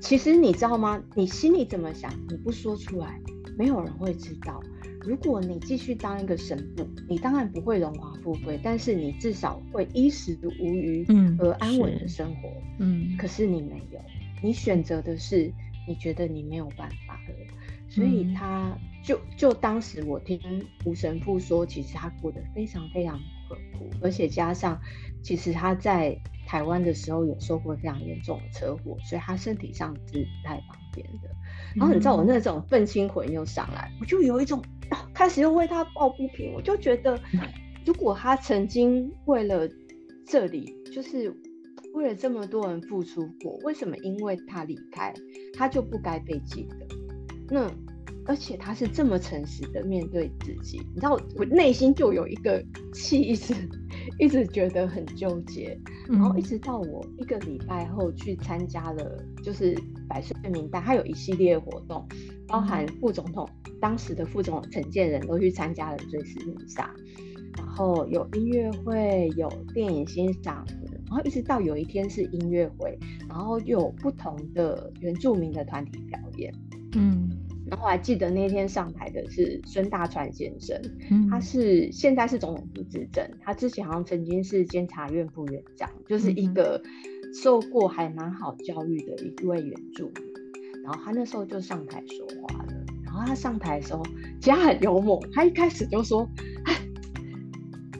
[0.00, 1.02] 其实你知道吗？
[1.14, 3.20] 你心里怎么想，你不说出来，
[3.56, 4.60] 没有人会知道。
[5.02, 12.48] 如果你继续当一个神父，你当然不会荣华富贵，但是你至少会衣食无余，嗯，而安稳的生活，
[12.78, 13.16] 嗯。
[13.16, 13.98] 可是你没有，
[14.42, 15.50] 你选择的是
[15.86, 17.34] 你觉得你没有办法的，
[17.88, 20.40] 所以他就就当时我听
[20.84, 23.18] 吴神父说，其实他过得非常非常
[23.78, 24.80] 苦，而且加上
[25.22, 26.16] 其实他在
[26.46, 31.28] 台湾的时候有受过非常严重的车祸，所以他身体上是不太方便的。
[31.74, 34.62] 然后你知道我那种愤青魂又上来，我就有一种。
[35.12, 37.20] 开始又为他抱不平，我就觉得，
[37.84, 39.68] 如果他曾经为了
[40.26, 41.30] 这里，就是
[41.92, 45.12] 为了这么多人付出过，为什么因为他离开，
[45.52, 46.87] 他就不该被记得？
[47.50, 47.70] 那
[48.26, 53.54] 而且他是这么诚实的面对自己，你知道，我内心就有一个气，一直
[54.18, 55.78] 一直觉得很纠结。
[56.08, 59.74] 然后一直到我一个礼拜后去参加了，就是
[60.08, 62.06] 百岁名单，他有一系列活动，
[62.46, 63.48] 包含副总统。
[63.80, 66.92] 当时的副总统陈建仁都去参加了追思弥撒，
[67.56, 70.66] 然后有音乐会，有电影欣赏，
[71.06, 76.52] 然后一直到有一天是音乐会，然后又有不同的原住民的团体表演。
[76.94, 77.28] 嗯，
[77.70, 80.80] 然后我还记得那天上台的是孙大川先生，
[81.10, 86.82] 嗯、他是现在是总统府执政，他之前好像曾经是监察院副院长，就是一个
[87.34, 90.82] 受过还蛮好教育的一位原住民。
[90.82, 92.72] 然后他那时候就上台说话了，
[93.04, 94.02] 然后他上台的时候
[94.40, 96.26] 其实他很幽默，他一开始就说
[96.64, 96.74] ：“哎，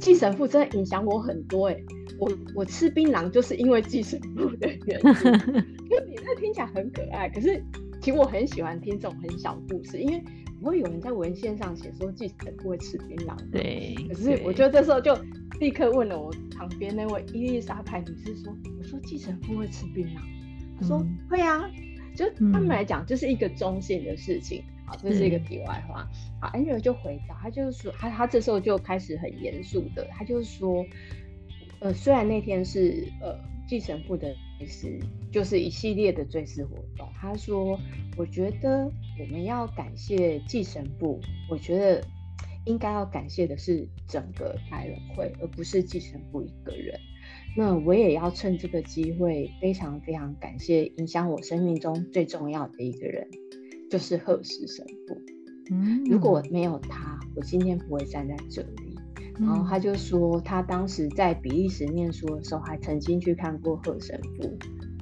[0.00, 1.76] 季神父真的影响我很多，哎，
[2.18, 5.12] 我我吃槟榔就是因为季神父的原因。
[5.84, 7.62] ”因为你那听起来很可爱，可是。
[8.00, 10.22] 其实我很喜欢听这种很小故事，因为
[10.60, 13.36] 不会有人在文献上写说继承不会吃槟榔。
[13.50, 13.94] 对。
[14.08, 15.16] 可是我觉得这时候就
[15.60, 20.18] 立刻问了我旁边那位伊丽莎白女士说：“我说继承不会吃槟榔？”
[20.80, 21.70] 她说：“嗯、会啊。”
[22.16, 24.62] 就他们来讲，这是一个中性的事情。
[24.66, 26.08] 嗯、好，这是一个题外话。
[26.40, 30.84] 好，Angela 就回答，他就是说，他他这时候就开始很严肃的，他就是说，
[31.80, 33.38] 呃，虽然那天是呃。
[33.68, 34.88] 继承父的意思
[35.30, 37.08] 就是一系列的追思活动。
[37.20, 37.78] 他说
[38.18, 38.90] ：“我觉得
[39.20, 42.04] 我们要感谢计神部，我觉得
[42.64, 46.98] 应该要感谢的是整个百人会，而不是计神部一个人。
[47.56, 53.28] 那我也要趁这个机会，非常非常感谢影响我生命中最重要的一个人，
[53.90, 55.20] 就是贺氏神父。
[55.70, 58.87] 嗯，如果没有他，我今天不会站在这里。”
[59.40, 64.58] 然后他就说，他当时在比利时念书的时候，还曾经去看过贺神父。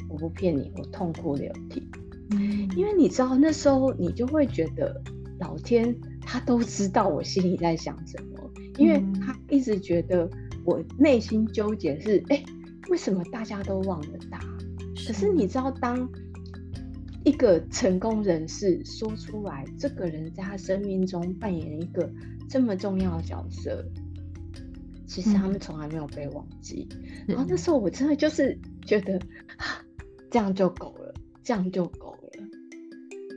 [0.08, 1.88] 我不骗你，我痛哭流涕。
[2.30, 5.02] 嗯，因为你知道那时候你就会觉得，
[5.40, 10.28] 老天他都知道我心里在想什么，因为他一直觉得
[10.64, 12.42] 我内心纠结是，哎，
[12.88, 14.38] 为什么大家都忘了他？
[15.06, 16.08] 可是你知道，当
[17.24, 22.08] 一个成功人士说出来，这个人在他生命中扮演一个
[22.48, 23.84] 这么重要的角色。
[25.06, 29.18] 其实他们从来没有被忘记，嗯、然后那时候我真的就是觉得，
[30.30, 32.16] 这样就够了，这样就够了。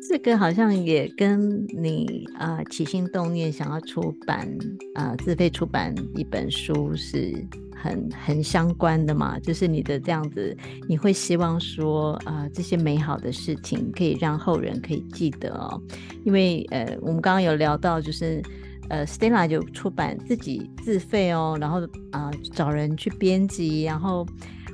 [0.09, 4.47] 这个好像也跟你啊、呃、起心动念想要出版
[4.95, 7.31] 啊、呃、自费出版一本书是
[7.75, 10.57] 很很相关的嘛，就是你的这样子，
[10.87, 15.79] 你会希望说啊、呃、这些美好的事情可以让后人可以记得哦，
[16.25, 18.41] 因为呃我们刚刚有聊到就是。
[18.89, 21.79] 呃，Stella 就出版自己自费哦，然后
[22.11, 24.25] 啊、呃、找人去编辑，然后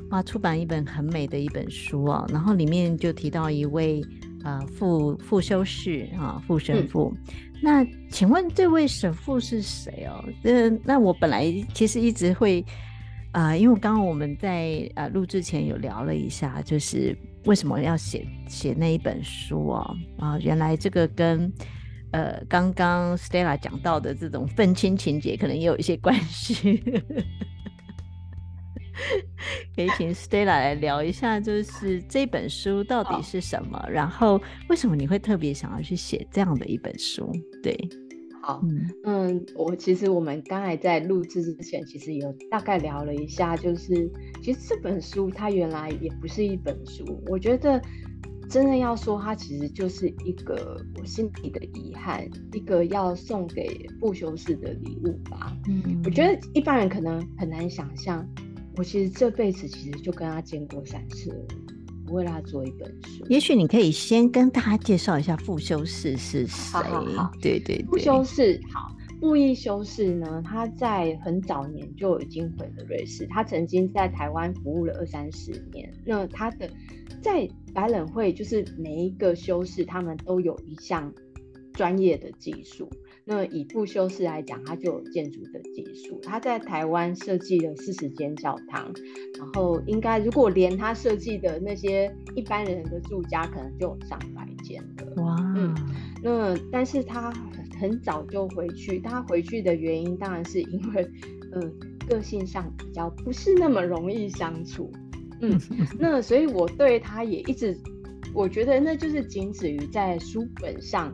[0.09, 4.01] 哇出版一本很美的一本书哦，然后里面就提到一位
[4.41, 10.23] 啊、呃、副副修士啊副神父，嗯、那请问这位神父是谁哦？
[10.43, 12.63] 呃，那我本来其实一直会
[13.33, 17.13] 啊、呃，因为刚刚我们在呃录制前有聊了一下，就是
[17.43, 21.51] 为什么要写写那一本书哦啊、呃，原来这个跟。
[22.15, 26.77] 呃，刚刚 Stella 讲到的这种愤青情节，可能也有一些关系，
[29.75, 37.29] 可以请 Stella 来聊一下，就是这本书到底是什么，然后为什么你会特别想要去写这样的一本书？
[37.61, 37.77] 对，
[38.41, 44.09] 好，嗯，嗯，我其实我们刚才在录制之前，其实有大概聊了一下，就是
[44.41, 47.81] 其实这本书它原来也不是一本书，我觉得。
[48.49, 55.55] 真的要说，它其实就是一个我心里的遗憾，一个要送给不修士的礼物吧。
[55.67, 58.27] 嗯，我觉得一般人可能很难想象，
[58.77, 61.45] 我其实这辈子其实就跟他见过三次了，
[62.07, 63.25] 我为他做一本书。
[63.29, 66.73] 也许你可以先跟大家介绍一下傅修士是谁？
[66.73, 68.91] 好好好，对对对，副修士好。
[69.21, 75.89] 布义修士呢，他在很早年就已经回了瑞士，他曾经在台湾服务了二三十年。
[76.05, 76.69] 那他的
[77.25, 81.11] 在百冷会，就是每一个修士，他们都有一项
[81.73, 82.87] 专业的技术。
[83.25, 86.19] 那以布修士来讲，他就有建筑的技术。
[86.21, 88.93] 他在台湾设计了四十间教堂，
[89.39, 95.23] 然后应该如果连他设计的那些一般人的住家，可能就有上百间了。
[95.23, 95.75] 哇，嗯，
[96.21, 97.33] 那但是他。
[97.77, 101.05] 很早就回去，他回去的原因当然是因为，
[101.51, 101.75] 嗯，
[102.07, 104.89] 个性上比较不是那么容易相处，
[105.41, 105.59] 嗯，
[105.99, 107.77] 那所以我对他也一直，
[108.33, 111.13] 我觉得那就是仅止于在书本上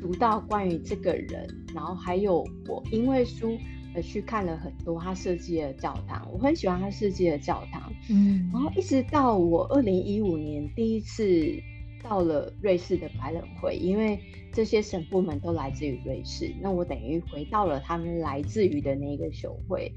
[0.00, 3.56] 读到关于这个人，然后还有我因为书
[3.94, 11.60] 而去看了很多他设计的教堂，我很喜欢他设计的教堂，嗯，然后一直到我二零一五年第一次。
[12.04, 14.18] 到了瑞士的百冷会，因为
[14.52, 19.94] 这些神父们都来自于瑞士，那我等于回到了他们来自于的那个修会。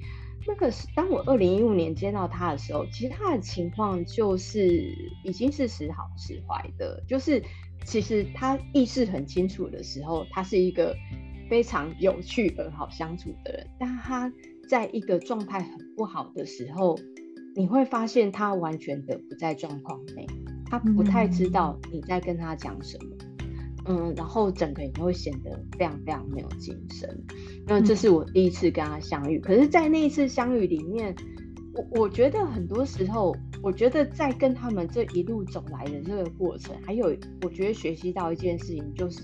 [0.47, 4.93] 那个是当我二零一五年见到他的时候，其实他的情况就是
[5.23, 7.43] 已经是时好时坏的，就是
[7.83, 10.95] 其实他意识很清楚的时候，他是一个
[11.49, 14.31] 非常有趣而好相处的人，但他
[14.69, 16.97] 在一个状态很不好的时候，
[17.55, 20.27] 你会发现他完全的不在状况内。
[20.67, 23.24] 他不太知道你在跟他讲什么，嗯，
[24.15, 27.23] 然后整个人都会显得非常非常没有精神。
[27.67, 31.15] 那这是我第一次跟他相遇，嗯、可是，在那一次相遇里面，
[31.73, 39.21] 我我觉得很多时候，我觉得在跟他们这一路走来的这个过程，还有我觉得学习到一件事情，就是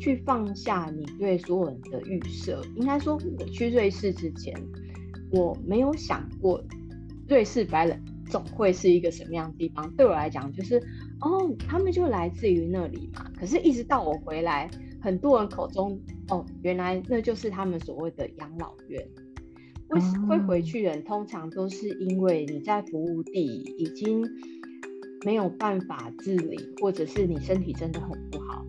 [0.00, 2.62] 去放下你对所有人的预设。
[2.76, 4.54] 应该说，我去瑞士之前，
[5.32, 6.62] 我没有想过
[7.28, 8.00] 瑞士白人
[8.30, 9.90] 总会是一个什么样的地方。
[9.96, 10.82] 对我来讲，就是。
[11.20, 13.28] 哦，他们就来自于那里嘛。
[13.36, 14.70] 可是，一直到我回来，
[15.00, 19.04] 很多人口中，哦，原来那就是他们所谓的养老院。
[19.88, 23.44] 为什么会回去人，通常都是因为你在服务地
[23.78, 24.24] 已经
[25.24, 28.64] 没有办法自理，或者是你身体真的很不好，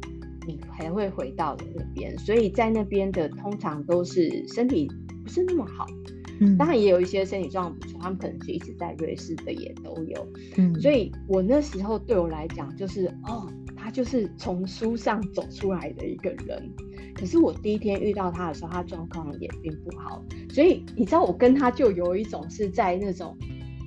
[0.48, 2.18] 你才会回到那边。
[2.18, 4.90] 所以在那边的通常都是身体
[5.24, 5.86] 不是那么好。
[6.40, 10.28] 嗯，当然也有一些身体状况不错，他们可能是一直在瑞士的也都有。
[10.58, 16.70] 嗯，所以我那时候对我来讲就是，哦，他就是从书上走出来的一个人。
[17.14, 20.24] 可是我第一天遇到他的时候，他状况也并不好。
[20.50, 23.38] 所以你知道，我跟他就有一种是在那种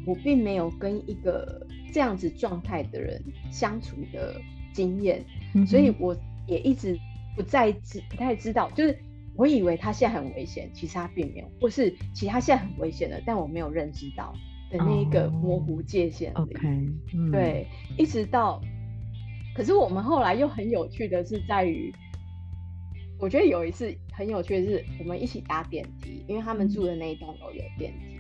[0.07, 4.35] 我并没有跟一个这样子状态的人相处的
[4.75, 5.25] 经验，
[5.55, 6.15] 嗯，所以我
[6.47, 6.99] 也一直
[7.35, 8.99] 不在知不太知道，就是。
[9.35, 14.35] 我以为他现在很危险，其实他并没有，或是其实他现在很危险的，但我没有认知到
[14.71, 16.33] 的那一个模糊界限。
[16.35, 16.61] Oh, OK，
[17.31, 17.67] 对，
[17.97, 18.61] 一直到，
[19.57, 21.91] 可是我们后来又很有趣的是在于，
[23.19, 28.19] 我觉得有一次很有趣的是，我们一起搭电梯，因为他们住的那一栋楼有电梯，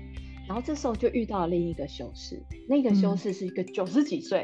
[0.49, 4.43] 然后这时候就遇到了另一个修士，那个修士是一个九十几岁，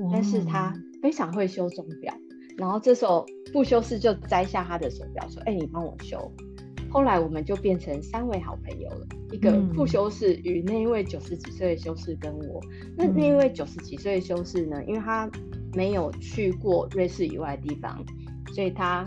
[0.00, 2.14] 嗯，但是他非常会修钟表。
[2.56, 6.30] 然后这时候不修士就摘下他的手表说：“哎、欸，你帮我修。”
[6.90, 12.60] 后来我们就变成三位好朋友了，一个副修士与那一位九十几岁的修士跟我。
[12.96, 14.80] 那那一位九十几岁的修士呢？
[14.84, 15.28] 因为他
[15.74, 18.04] 没有去过瑞士以外的地方，
[18.52, 19.04] 所以他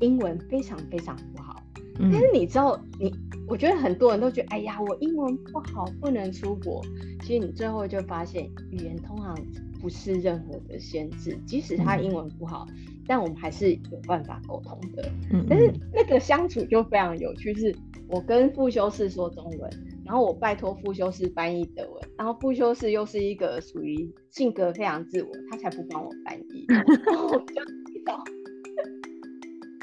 [0.00, 1.62] 英文非常非常不好。
[1.98, 3.14] 但是你知道，你
[3.52, 6.82] 我觉得很多人都觉得，哎呀，我英文不好，不能出国。
[7.20, 9.36] 其实你最后就发现，语言通常。
[9.82, 15.10] 不是任何的限制，即使他英文不好，嗯、但我们还是有办法沟通的。
[15.32, 17.74] 嗯，但是那个相处就非常有趣，是
[18.06, 19.68] 我跟副修士说中文，
[20.04, 28.22] 然后我拜托副修士翻译德文，然后副修士又是一个属于性格非常自我，他才不帮我翻译， 然后我就知道。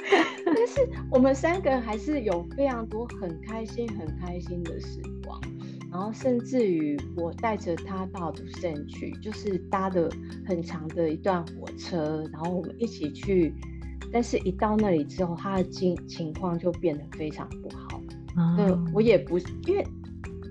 [0.45, 5.39] 但是我们三个人还是有非常多很开心、很开心的时光。
[5.91, 10.07] 然后甚至于我带着他到杜森去，就是搭的
[10.45, 13.53] 很长的一段火车，然后我们一起去。
[14.11, 18.01] 但是，一到那里之后，他的情情况就变得非常不好。
[18.37, 19.37] 嗯、哦，我也不
[19.67, 19.85] 因为，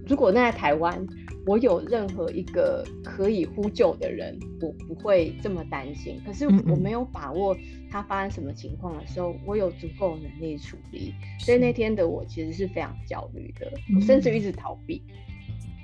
[0.06, 1.04] 如果那在台湾，
[1.49, 6.20] 我有任何一个可以呼救的人，我不会这么担心。
[6.26, 7.57] 可是我没有把握
[7.90, 11.14] 他发生什么情况的时候，我有足够能力处理。
[11.40, 15.03] 所以那天的我其实是非常焦虑的，我甚至一直逃避。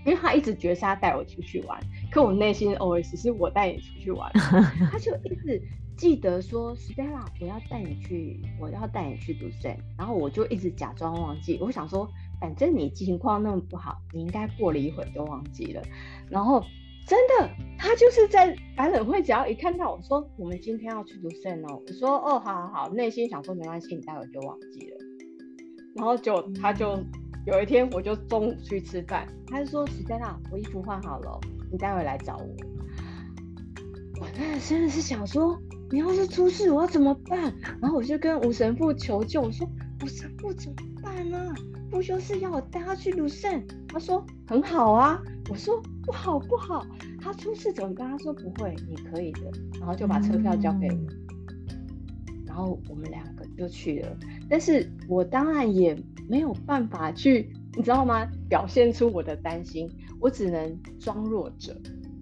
[0.05, 4.31] 因为他一直觉得是他带我出去玩，可我内心 OS 是我带你出去玩，
[4.93, 5.62] 他就一直
[5.97, 12.07] 记得说 Stella，我要带你去，我要带你去杜森，然后我就一直假装忘记，我想说
[12.45, 15.83] 反正你情况那么不好，你应该过了一会儿就忘记了，
[16.29, 16.63] 然后
[17.07, 24.97] 真的他就是在百老汇，只要一看到我说我们今天要去读圣哦，我说哦好好好，内心想说没关系，你待会就忘记了，
[25.95, 27.03] 然后就他就。
[27.47, 31.39] 有一天，我就中午去吃饭，他就说：“史黛娜，我衣服换好了，
[31.71, 32.47] 你待会来找我。”
[34.19, 37.55] 我那真的是想说，你要是出事，我要怎么办？
[37.83, 39.69] 然后我就跟吴神父求救，我说
[40.03, 41.55] ：“吴神父怎么办呢、啊？
[41.95, 46.85] 不修是要我带他去卢森？”他说：“很好啊。”我说：“不好，不好，
[47.21, 49.43] 他出事怎么办？”他说：“不会，你可以的。”
[49.79, 54.17] 然后就把车票交给我，嗯、然后我们两个就去了。
[54.51, 55.97] 但是我当然也。
[56.27, 58.27] 没有办法去，你知道吗？
[58.49, 59.87] 表现出我的担心，
[60.19, 61.79] 我只能装弱者，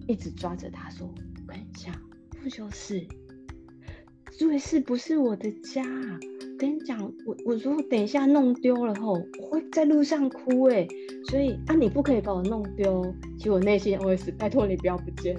[0.09, 1.07] 一直抓着他说
[1.47, 1.95] ：“我跟你讲，
[2.43, 3.07] 不就是
[4.41, 5.85] 瑞士不是我的家。
[6.63, 6.97] 我跟你讲，
[7.27, 10.87] 我我如果等一下弄丢了后，我会在路上哭哎，
[11.29, 13.05] 所以啊，你不可以把我弄丢。
[13.37, 15.37] 其实我内心 OS：拜托你不要不见，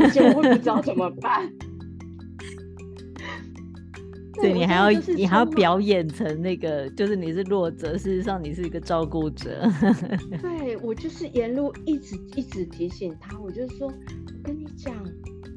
[0.00, 1.46] 而且我不知道怎么办。
[4.40, 9.70] ”对，你还要你还要表演成那个，就是你是弱者，事实上你是一个照顾者。
[10.40, 13.92] 对，我就是沿路一直一直提醒他，我就说，我
[14.42, 14.94] 跟你讲，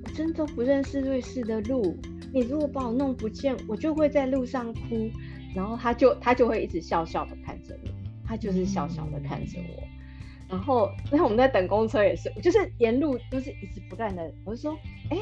[0.04, 1.98] 我真的不认识瑞士的路，
[2.36, 5.10] 你如果把我弄不见，我就会在路上哭。
[5.56, 7.90] 然后他就他就会一直笑笑的看着我，
[8.28, 9.84] 他就是笑笑的看着我。
[9.84, 14.78] 嗯、然后那我们在等公车也是，就是沿路都是一直不断的，我就说，
[15.12, 15.18] 哎，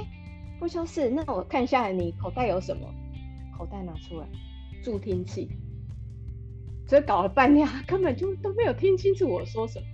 [0.59, 2.91] 不修饰，那我看一下你口袋有什么。
[3.55, 4.27] 口袋拿出来，
[4.83, 5.47] 助听器。
[6.87, 9.85] 所以搞了半天，他根本就都没有听清楚我说什么。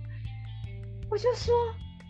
[1.10, 1.54] 我就说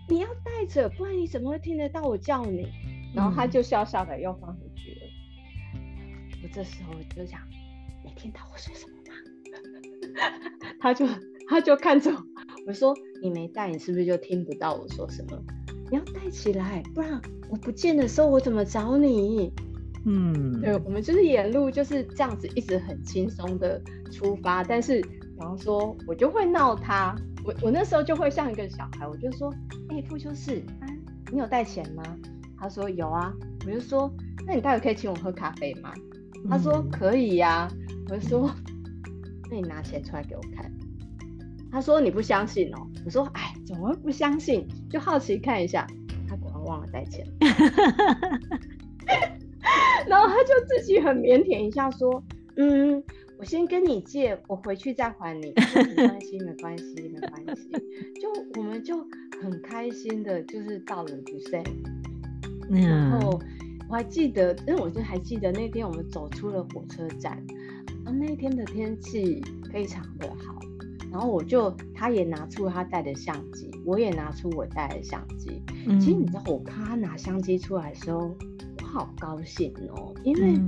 [0.09, 2.69] 你要带着，不然你怎么会听得到我叫你？
[3.13, 5.00] 然后他就笑笑的又放回去了。
[6.43, 7.41] 我这时候就讲，
[8.05, 10.31] 没听到我说什么吗？
[10.81, 11.07] 他就
[11.49, 12.25] 他就看着我，
[12.67, 15.43] 我说你没带，你是不是就听不到我说什么？
[15.91, 19.53] 你要带起来，不然我不见的时候我怎么找你？
[20.07, 23.79] 嗯，对，我们就是沿路就是这样子，一直很轻松的
[24.11, 24.65] 出发。
[24.65, 27.15] 但是，比方说，我就会闹他，
[27.45, 29.53] 我我那时候就会像一个小孩，我就说，
[29.91, 30.89] 哎、欸，傅秋实，啊，
[31.31, 32.03] 你有带钱吗？
[32.59, 33.31] 他说有啊，
[33.67, 34.11] 我就说，
[34.47, 35.93] 那你待会可以请我喝咖啡吗？
[36.49, 37.73] 他说可以呀、啊，
[38.09, 38.51] 我就说，
[39.51, 40.71] 那你拿钱出来给我看。
[41.71, 44.67] 他说你不相信哦，我说，哎，怎么会不相信？
[44.91, 45.87] 就好奇看一下，
[46.29, 47.25] 他果然忘了带钱。
[50.09, 52.23] 然后他就自己很腼腆一下说
[52.57, 53.03] ：“嗯，
[53.39, 55.53] 我先跟你借，我回去再还你。
[55.97, 57.71] 没关系，没关系，没关系。”
[58.21, 58.99] 就我们就
[59.41, 61.65] 很开心的，就是到了 Busan。
[62.69, 63.41] 然后
[63.91, 67.45] 我还记得，因为我就还记得那天我们走出了火车站，
[68.05, 70.61] 然后那天的天气非常的好。
[71.11, 75.61] 然后我就，他也拿出他带的相机，我也拿出我带的相机。
[75.87, 78.35] 嗯、其实你知道，我看他拿相机出来的时候。
[78.83, 80.59] 我好高兴哦，因为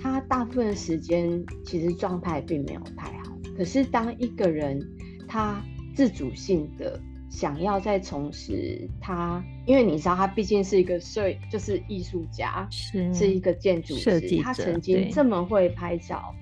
[0.00, 3.38] 他大部分时间其实状态并没有太好。
[3.56, 4.80] 可是当一个人
[5.28, 5.62] 他
[5.94, 7.00] 自主性的
[7.30, 16.34] 想要再重拾他，因为你知道他毕竟是一个摄，就是艺术家，是是一个建筑师，他曾经这么会拍照，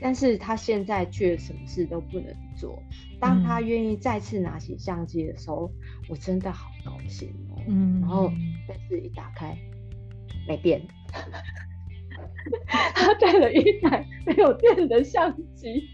[0.00, 2.82] 但是他现在却什么事都不能做。
[3.20, 5.70] 当他愿意再次拿起相机的时候，
[6.08, 7.62] 我真的好高兴哦。
[7.68, 8.32] 嗯，然后
[8.66, 9.56] 但是一打开。
[10.48, 10.80] 没电，
[12.66, 15.84] 他带了一台没有电的相机，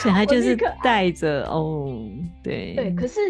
[0.00, 2.08] 所以他就是带着哦，
[2.42, 2.90] 对对。
[2.92, 3.20] 可是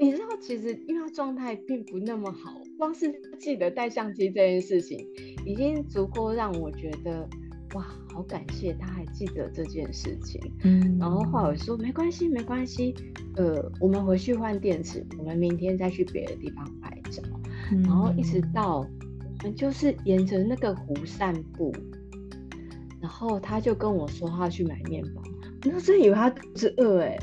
[0.00, 5.06] 你知道，其实因为他状态并不那么好，光是记得带相机这件事情，
[5.44, 7.28] 已经足够让我觉得
[7.74, 10.40] 哇，好感谢他还记得这件事情。
[10.64, 12.94] 嗯，然后后来我说没关系，没关系，
[13.36, 17.22] 呃，我们回去换电池，我们明天再去别的地方拍照，
[17.72, 18.86] 嗯、然后一直到。
[19.40, 21.72] 我们就是沿着那个湖散步，
[23.00, 25.22] 然后他就跟我说他要去买面包，
[25.64, 27.16] 我那时以为他肚子饿哎，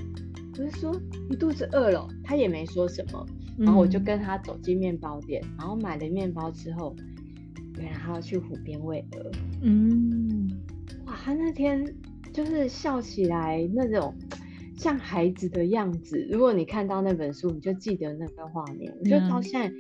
[0.57, 0.95] 我就说
[1.29, 3.25] 你肚子饿了，他也没说什么，
[3.57, 6.95] 然后我就跟他走进面包店，然后买了面包之后，
[7.77, 9.31] 原来他要去湖边喂鹅，
[9.61, 10.49] 嗯，
[11.05, 11.85] 哇，他那天
[12.33, 14.15] 就是笑起来那种
[14.77, 19.71] 像孩子的样子，如果你看到那本书，你就记得那个画面，我就到现在。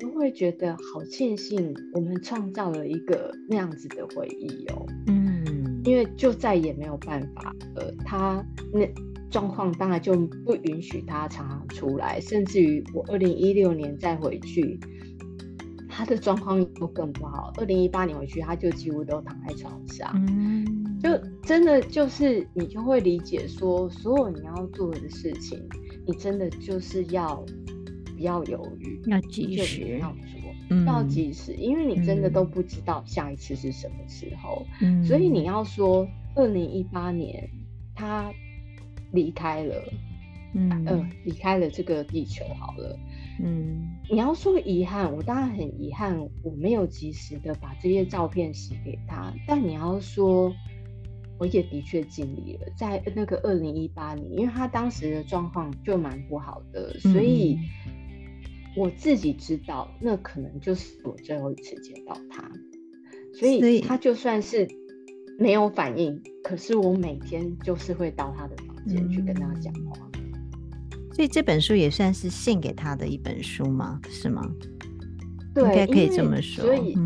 [0.00, 4.84] 都会觉得好庆幸，我们创造了一个那样子的回忆哦。
[5.06, 8.80] 嗯，因为就再也没有办法，呃，他那
[9.34, 10.14] 状况当然就
[10.46, 14.78] 不允许他常常出来，甚至于我二零一六年再回去，
[15.88, 17.52] 他的状况又更不好。
[17.56, 20.12] 二零一八年回去，他就几乎都躺在床上。
[20.28, 20.64] 嗯，
[21.00, 21.08] 就
[21.42, 25.60] 真的就是你就会理解说，所有你要做的事情，
[26.06, 27.44] 你真的就是要。
[28.16, 36.06] 不要犹豫，要及时，要做，嗯、要及时，因为你真的都不知道下一次是什么时候，嗯、所以你要说，
[36.36, 37.50] 二零一八年
[37.92, 38.32] 他
[39.14, 39.82] 离开了，
[40.54, 42.98] 嗯，呃，离开了这个地球，好了，
[43.42, 50.52] 嗯，你要说遗憾，我当然很遗憾，我没有及时的把这些照片洗给他，但你要说。
[51.36, 57.58] 我也的确尽力了，在那个二零一八年，因为他当时的状况就蛮不好的，所以
[58.76, 62.48] 我自己知道，那可能就是我最后一次见到他，
[63.34, 64.68] 所以他就算是
[65.36, 69.96] 没有反应，可是我每天就是会到他的房间去跟他讲话，
[71.12, 74.00] 所以这本书也算是献给他的一本书吗？
[74.08, 74.42] 是吗？
[75.54, 76.96] 对，应该可以这么说，所以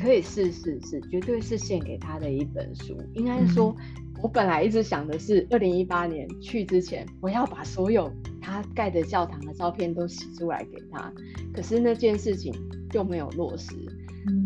[0.00, 2.96] 可以是是是，绝对是献给他的一本书。
[3.14, 3.74] 应该说，
[4.22, 8.08] 我本来一直想的是，二零一八年去之前，我要把所有
[8.40, 11.12] 他盖的教堂的照片都洗出来给他。
[11.52, 12.54] 可是那件事情
[12.90, 13.74] 就没有落实，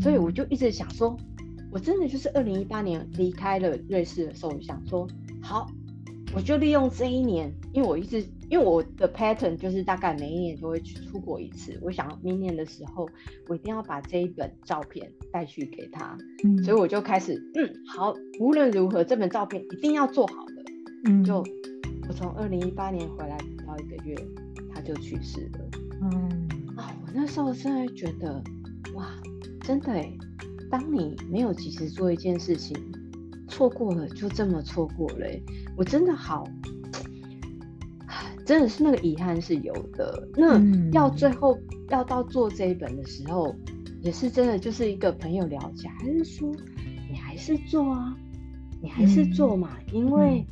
[0.00, 1.14] 所以我就一直想说，
[1.70, 5.06] 我真的就是二零一八年离开了瑞士的时候，我想说，
[5.42, 5.70] 好，
[6.34, 8.24] 我就利用这一年，因为我一直。
[8.50, 13.08] 因为我的 pattern 就是大概每一年都会去出国一次，我想明年的时候
[13.46, 20.64] 我一定要把这一本照片带去给他，嗯，所以我就开始，嗯，好，无论如何这本照片一定要做好的，
[21.04, 21.44] 嗯，就
[22.08, 24.16] 我从二零一八年回来不到一个月，
[24.74, 25.60] 他就去世了，
[26.02, 28.42] 嗯，啊，我那时候真的觉得，
[28.96, 29.14] 哇，
[29.60, 30.12] 真的哎，
[30.68, 32.76] 当你没有及时做一件事情，
[33.50, 35.26] 错过了就这么错过了，
[35.76, 36.48] 我真的好，
[38.46, 40.28] 真的是那个遗憾是有的。
[40.34, 40.58] 那
[40.92, 43.54] 要最后要到做这一本的时候，
[44.00, 46.50] 也是真的就是一个朋友了解，还是说
[47.10, 48.16] 你还是做啊，
[48.80, 50.46] 你还是做嘛，因为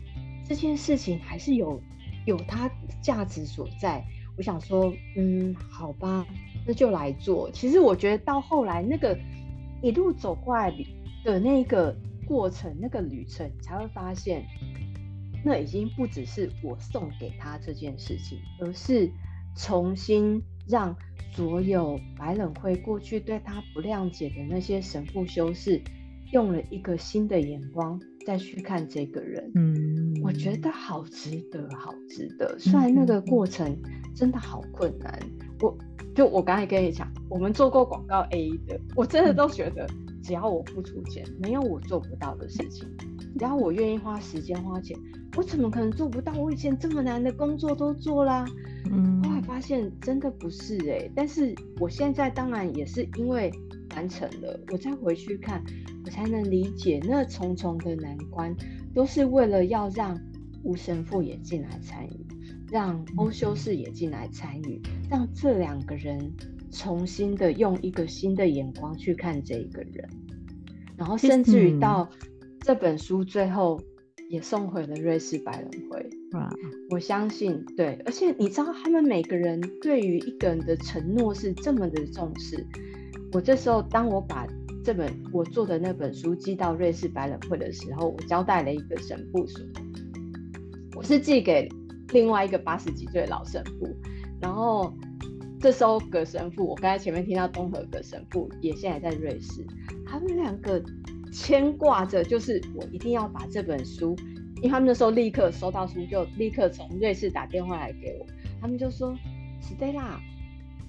[0.45, 1.81] 这件事情还是有
[2.27, 2.71] 有它
[3.01, 4.05] 价值所在。
[4.37, 6.27] 我想说，嗯，好吧，
[6.67, 7.51] 那就来做。
[7.53, 9.19] 其实我觉得到后来那个
[9.83, 10.73] 一路走过来
[11.25, 11.97] 的那个
[12.29, 14.45] 过程，那个旅程，才会发现，
[15.43, 19.11] 那已经不只是我送给他这件事情，而是
[19.57, 20.95] 重新让
[21.33, 25.81] 所有白冷会过去对他不谅解的那些神父修士，
[26.33, 29.51] 用了一个新的眼光再去看这个人。
[29.55, 32.59] 嗯，我觉得好值得，好值得。
[32.59, 33.77] 虽然那个过程。
[34.15, 35.17] 真的好困难，
[35.61, 35.79] 我
[36.13, 39.89] 就我刚才跟你讲，我们做过广告 A 的，我真的都觉得，
[40.23, 42.89] 只要我付出钱，没有我做不到的事情。
[43.39, 44.97] 只要我愿意花时间花钱，
[45.37, 46.33] 我怎么可能做不到？
[46.35, 48.45] 我以前这么难的工作都做啦。
[48.91, 53.53] 嗯，后来发现真的不是哎、欸，但是我现在当然也是因为
[53.95, 55.63] 完成了，我再回去看，
[56.05, 58.55] 我才能理解那重重的难关，
[58.95, 60.19] 都是为了要让
[60.63, 62.27] 吴神父也进来参与。
[62.71, 66.31] 让欧修士也进来参与，让这两个人
[66.71, 70.09] 重新的用一个新的眼光去看这一个人，
[70.97, 72.09] 然后甚至于到
[72.61, 73.81] 这本书最后
[74.29, 76.11] 也送回了瑞士白人会。
[76.91, 82.67] 我相信，对，而且你知道他们每个人对于一个人的承诺是这么的重视。
[83.33, 84.47] 我这时候当我把
[84.85, 89.61] 这本我做的那本书寄到瑞士白冷会的时候，我交代了一个神父说，
[90.97, 91.69] 我是寄给。
[92.15, 93.87] 另外一个八十几岁的老神父，
[94.41, 94.91] 然后
[95.61, 99.67] 这时候葛神父，我刚才前面听到东和葛神父也现在在瑞士，
[100.07, 100.81] 他们两个
[101.33, 104.17] 牵挂着，就是我一定要把这本书，
[104.59, 108.27] 因为他们那时候立刻收到书，就立刻从瑞士打电话来给我，
[108.61, 109.13] 他们就说
[109.61, 110.19] ，Stella，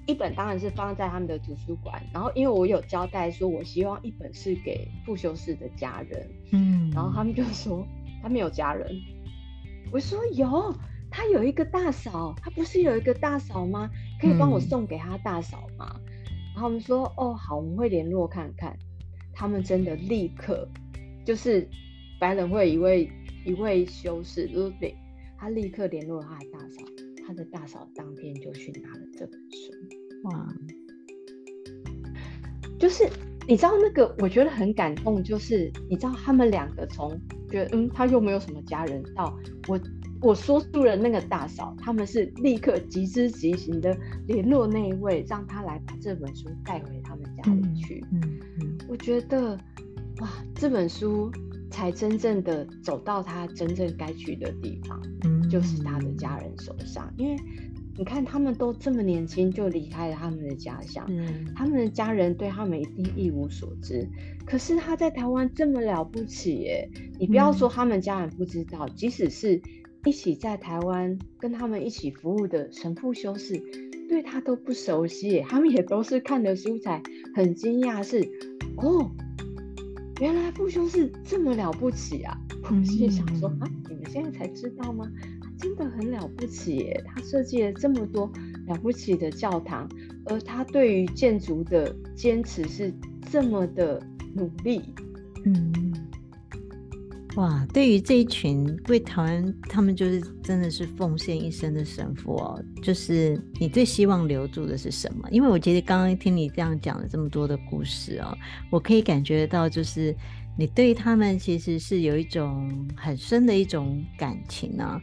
[0.05, 7.83] 一本当然是放在他们的图书馆，然后因为我有交代说，我希望一本是给傅修士的家人，嗯，然后他们就说
[8.21, 8.87] 他没有家人，
[9.91, 10.75] 我说有。
[11.11, 13.89] 他有一个大嫂，他不是有一个大嫂吗？
[14.21, 15.95] 可以帮我送给他大嫂吗？
[15.97, 16.05] 嗯、
[16.53, 18.77] 然后我们说，哦，好，我们会联络看看。
[19.33, 20.67] 他们真的立刻
[21.25, 21.67] 就是
[22.19, 23.09] 白冷会一位
[23.45, 24.95] 一位修士 Ludwig，
[25.37, 26.85] 他立刻联络他的大嫂，
[27.25, 29.71] 他的大嫂当天就去拿了这本书。
[30.23, 30.53] 哇，
[32.77, 33.09] 就是
[33.47, 39.35] 你知道那个，我觉得很感动，就是你知道他们两个从觉得嗯，他又没有什么家人，到
[39.67, 39.79] 我。
[40.21, 43.97] 我说出了那个大嫂，他们是立刻急之急行的
[44.27, 48.03] 联络那一位，让他来把这本书带回他们家里去。
[48.11, 49.57] 嗯嗯，嗯，我觉得
[50.19, 51.31] 哇，这本书
[51.71, 57.09] 才真正的走到他真正该去的地方，嗯，就是他的家人手上。
[57.15, 57.41] 因为
[57.97, 64.05] 你看，他们都这么年轻就离开了他们的家乡，嗯，他们的家人对他们一定一无所知。
[64.45, 69.61] 可是他在台湾这么了不起耶，你不要说他们家人不知道，嗯，即使是。
[70.05, 73.61] 一起在台湾跟他们一起服务的神父修士，
[74.07, 77.01] 对他都不熟悉，他们也都是看了书才
[77.35, 78.21] 很惊讶，是
[78.77, 79.11] 哦，
[80.21, 82.37] 原来傅修士这么了不起啊！
[82.63, 85.05] 我心里想说啊，你们现在才知道吗？
[85.41, 88.31] 他真的很了不起耶，他设计了这么多
[88.67, 89.89] 了不起的教堂，
[90.25, 92.93] 而他对于建筑的坚持是
[93.29, 94.01] 这么的
[94.33, 94.81] 努力，
[95.43, 95.93] 嗯。
[97.39, 102.61] 哇，对于这一群为台湾，他们就是真的是奉献一生的神父哦。
[102.83, 105.25] 就是你最希望留住的是什么？
[105.31, 108.37] 因为我觉得刚刚听你这样讲了这么多的故事哦，
[108.69, 110.13] 我可以感觉到，就是
[110.57, 114.99] 你对他们其实是有一种很深的一种感情呢。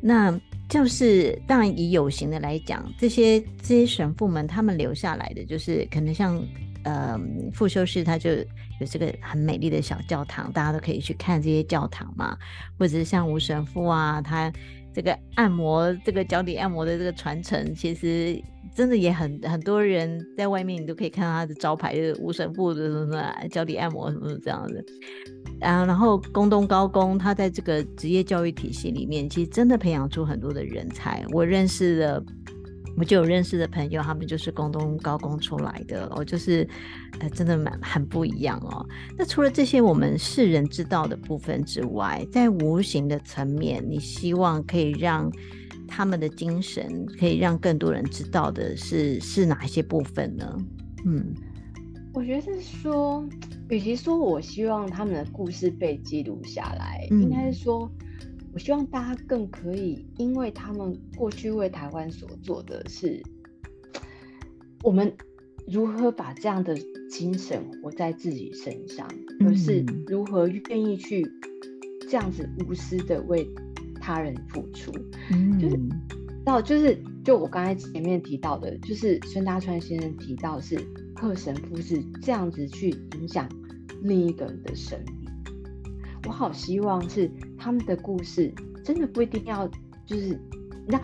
[0.00, 6.40] 那就是当然以有形的来讲，这些这些神父们他们留下来的，就是可能像。
[6.84, 7.20] 呃，
[7.52, 12.36] 傅修士他就有这个很美丽的小教堂，大家都可以去看这些教堂嘛。
[12.78, 14.50] 或者是像吴神父啊，他
[14.94, 18.42] 这个按摩这个脚底按摩的这个传承，其实
[18.74, 24.82] 真的也很很多人在外面你都可以看到他的招牌，就是吴神父的什么脚底按摩什么这样的。
[25.60, 31.24] 啊，然后宫东高工他在这个职业教育体系里面，其实真的培养出很多的人才。
[31.32, 32.24] 我认识的。
[32.96, 36.68] 我就有认识的朋友，他们就是宫东高工出来的，我就是，
[37.20, 38.86] 呃，真的蛮很不一样哦。
[39.16, 45.30] 那除了这些我们世人知道的部分之外，在无形的层面，你希望可以让
[45.88, 50.56] 他们的精神可以让更多人知道的是是哪一些部分呢？
[51.06, 51.34] 嗯，
[52.12, 53.26] 我觉得是说，
[53.70, 57.90] 与其说我希望他们的故事被记录下来，嗯、应该是说，
[58.52, 63.22] 我希望大家更可以，因为他们过去为台湾所做的是，
[64.82, 65.12] 我们
[65.66, 66.76] 如何把这样的
[67.10, 69.08] 精神活在自己身上，
[69.38, 71.26] 嗯、而是如何愿意去
[72.08, 73.48] 这样子无私的为
[74.00, 74.92] 他人付出，
[75.30, 75.78] 嗯、就是
[76.44, 80.78] 到就是就我刚才前面提到的，就是孙大川先生提到是
[81.14, 83.48] 贺神父是这样子去影响。
[84.02, 85.29] 另一个人的生命，
[86.26, 88.52] 我好希望是他们的故事，
[88.84, 89.66] 真的不一定要
[90.06, 90.38] 就是，
[90.86, 91.00] 那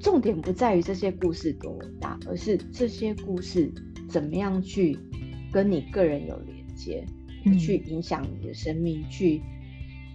[0.00, 3.72] 重点不在于这些故事多大，而是这些故事
[4.08, 4.98] 怎么样去
[5.52, 7.04] 跟你个人有连接，
[7.44, 9.40] 嗯、去影响你的生命，去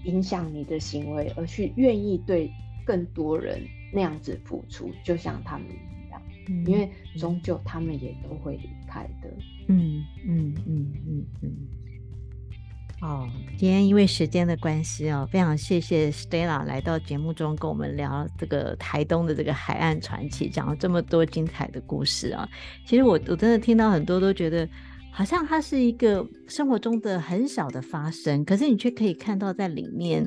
[0.06, 2.52] 影响你的行为，而去愿意对
[2.86, 3.62] 更多人
[3.94, 9.30] 那样子付出，就像他们一样，嗯、因为终究他们也都会离开的。
[9.68, 11.50] 嗯嗯嗯嗯嗯。
[13.04, 22.48] 哦，今天因为时间的关系哦，非常谢谢 Stella 来到节目中跟我们聊这个台东的这个海岸传奇，讲了这么多精彩的故事啊。
[22.88, 24.66] 其实我我真的听到很多都觉得，
[25.12, 30.26] 好像它是一个生活中的很小的发生，可是你却可以看到在里面，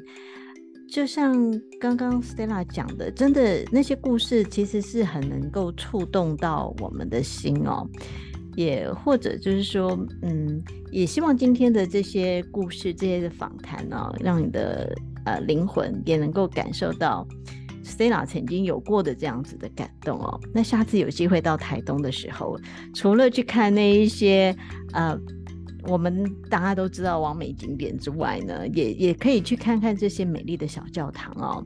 [0.93, 1.35] 就像
[1.81, 7.89] 刚刚 Stella 讲的，真的那些故事其实是很能够触动到我们的心哦。
[8.57, 10.61] 也或者就是说，嗯，
[10.91, 14.93] 也希望今天的这些故事、这些的访谈呢，让你的
[15.25, 17.27] 呃灵魂也能够感受到
[17.85, 20.41] Stella 曾经有过的这样子的感动哦。
[20.53, 22.59] 那下次有机会到台东的时候，
[22.95, 24.57] 除了去看那一些
[24.93, 25.17] 呃
[25.85, 31.65] 我们大家都知道网美景点之外呢，也也可以去看看这些美丽的小教堂哦。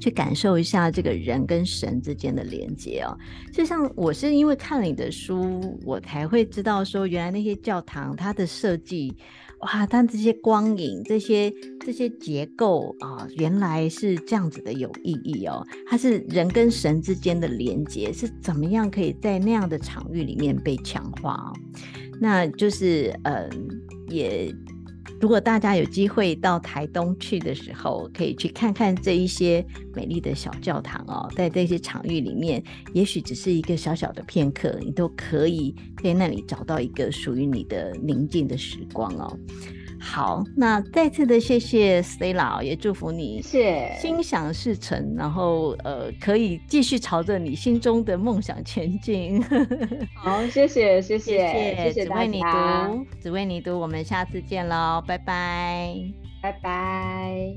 [0.00, 3.16] 去感受一下这个人跟神之间的连接哦。
[3.52, 9.14] 就像我是因为看了你的书，我才会知道说，原来那些教堂它的设计，
[9.60, 11.52] 哇，它这些光影、这些
[11.84, 15.64] 这些结构啊，原来是这样子的有意义哦。
[15.86, 21.52] 它是人跟神之间的连接，是怎么样可以在那样的场域里面被强化哦？
[22.18, 23.48] 那就是嗯，
[24.08, 24.50] 也。
[25.20, 29.64] 如果大家有机会到台东去的时候，可以去看看这一些
[29.94, 32.62] 美丽的小教堂哦，在这些场域里面，
[32.94, 39.38] 也许只是一个小小的片刻，你都可以在那里找到一个属于你的宁静的时光哦。
[40.00, 49.42] 好，那再次的谢谢 Stay 老，也祝福你，是心想事成，然后呃可以继续朝着你心中的梦想前进。
[50.16, 55.94] 好，谢谢谢谢谢谢，只为你读，只为你读，我们下次见喽，拜拜
[56.42, 57.54] 拜拜。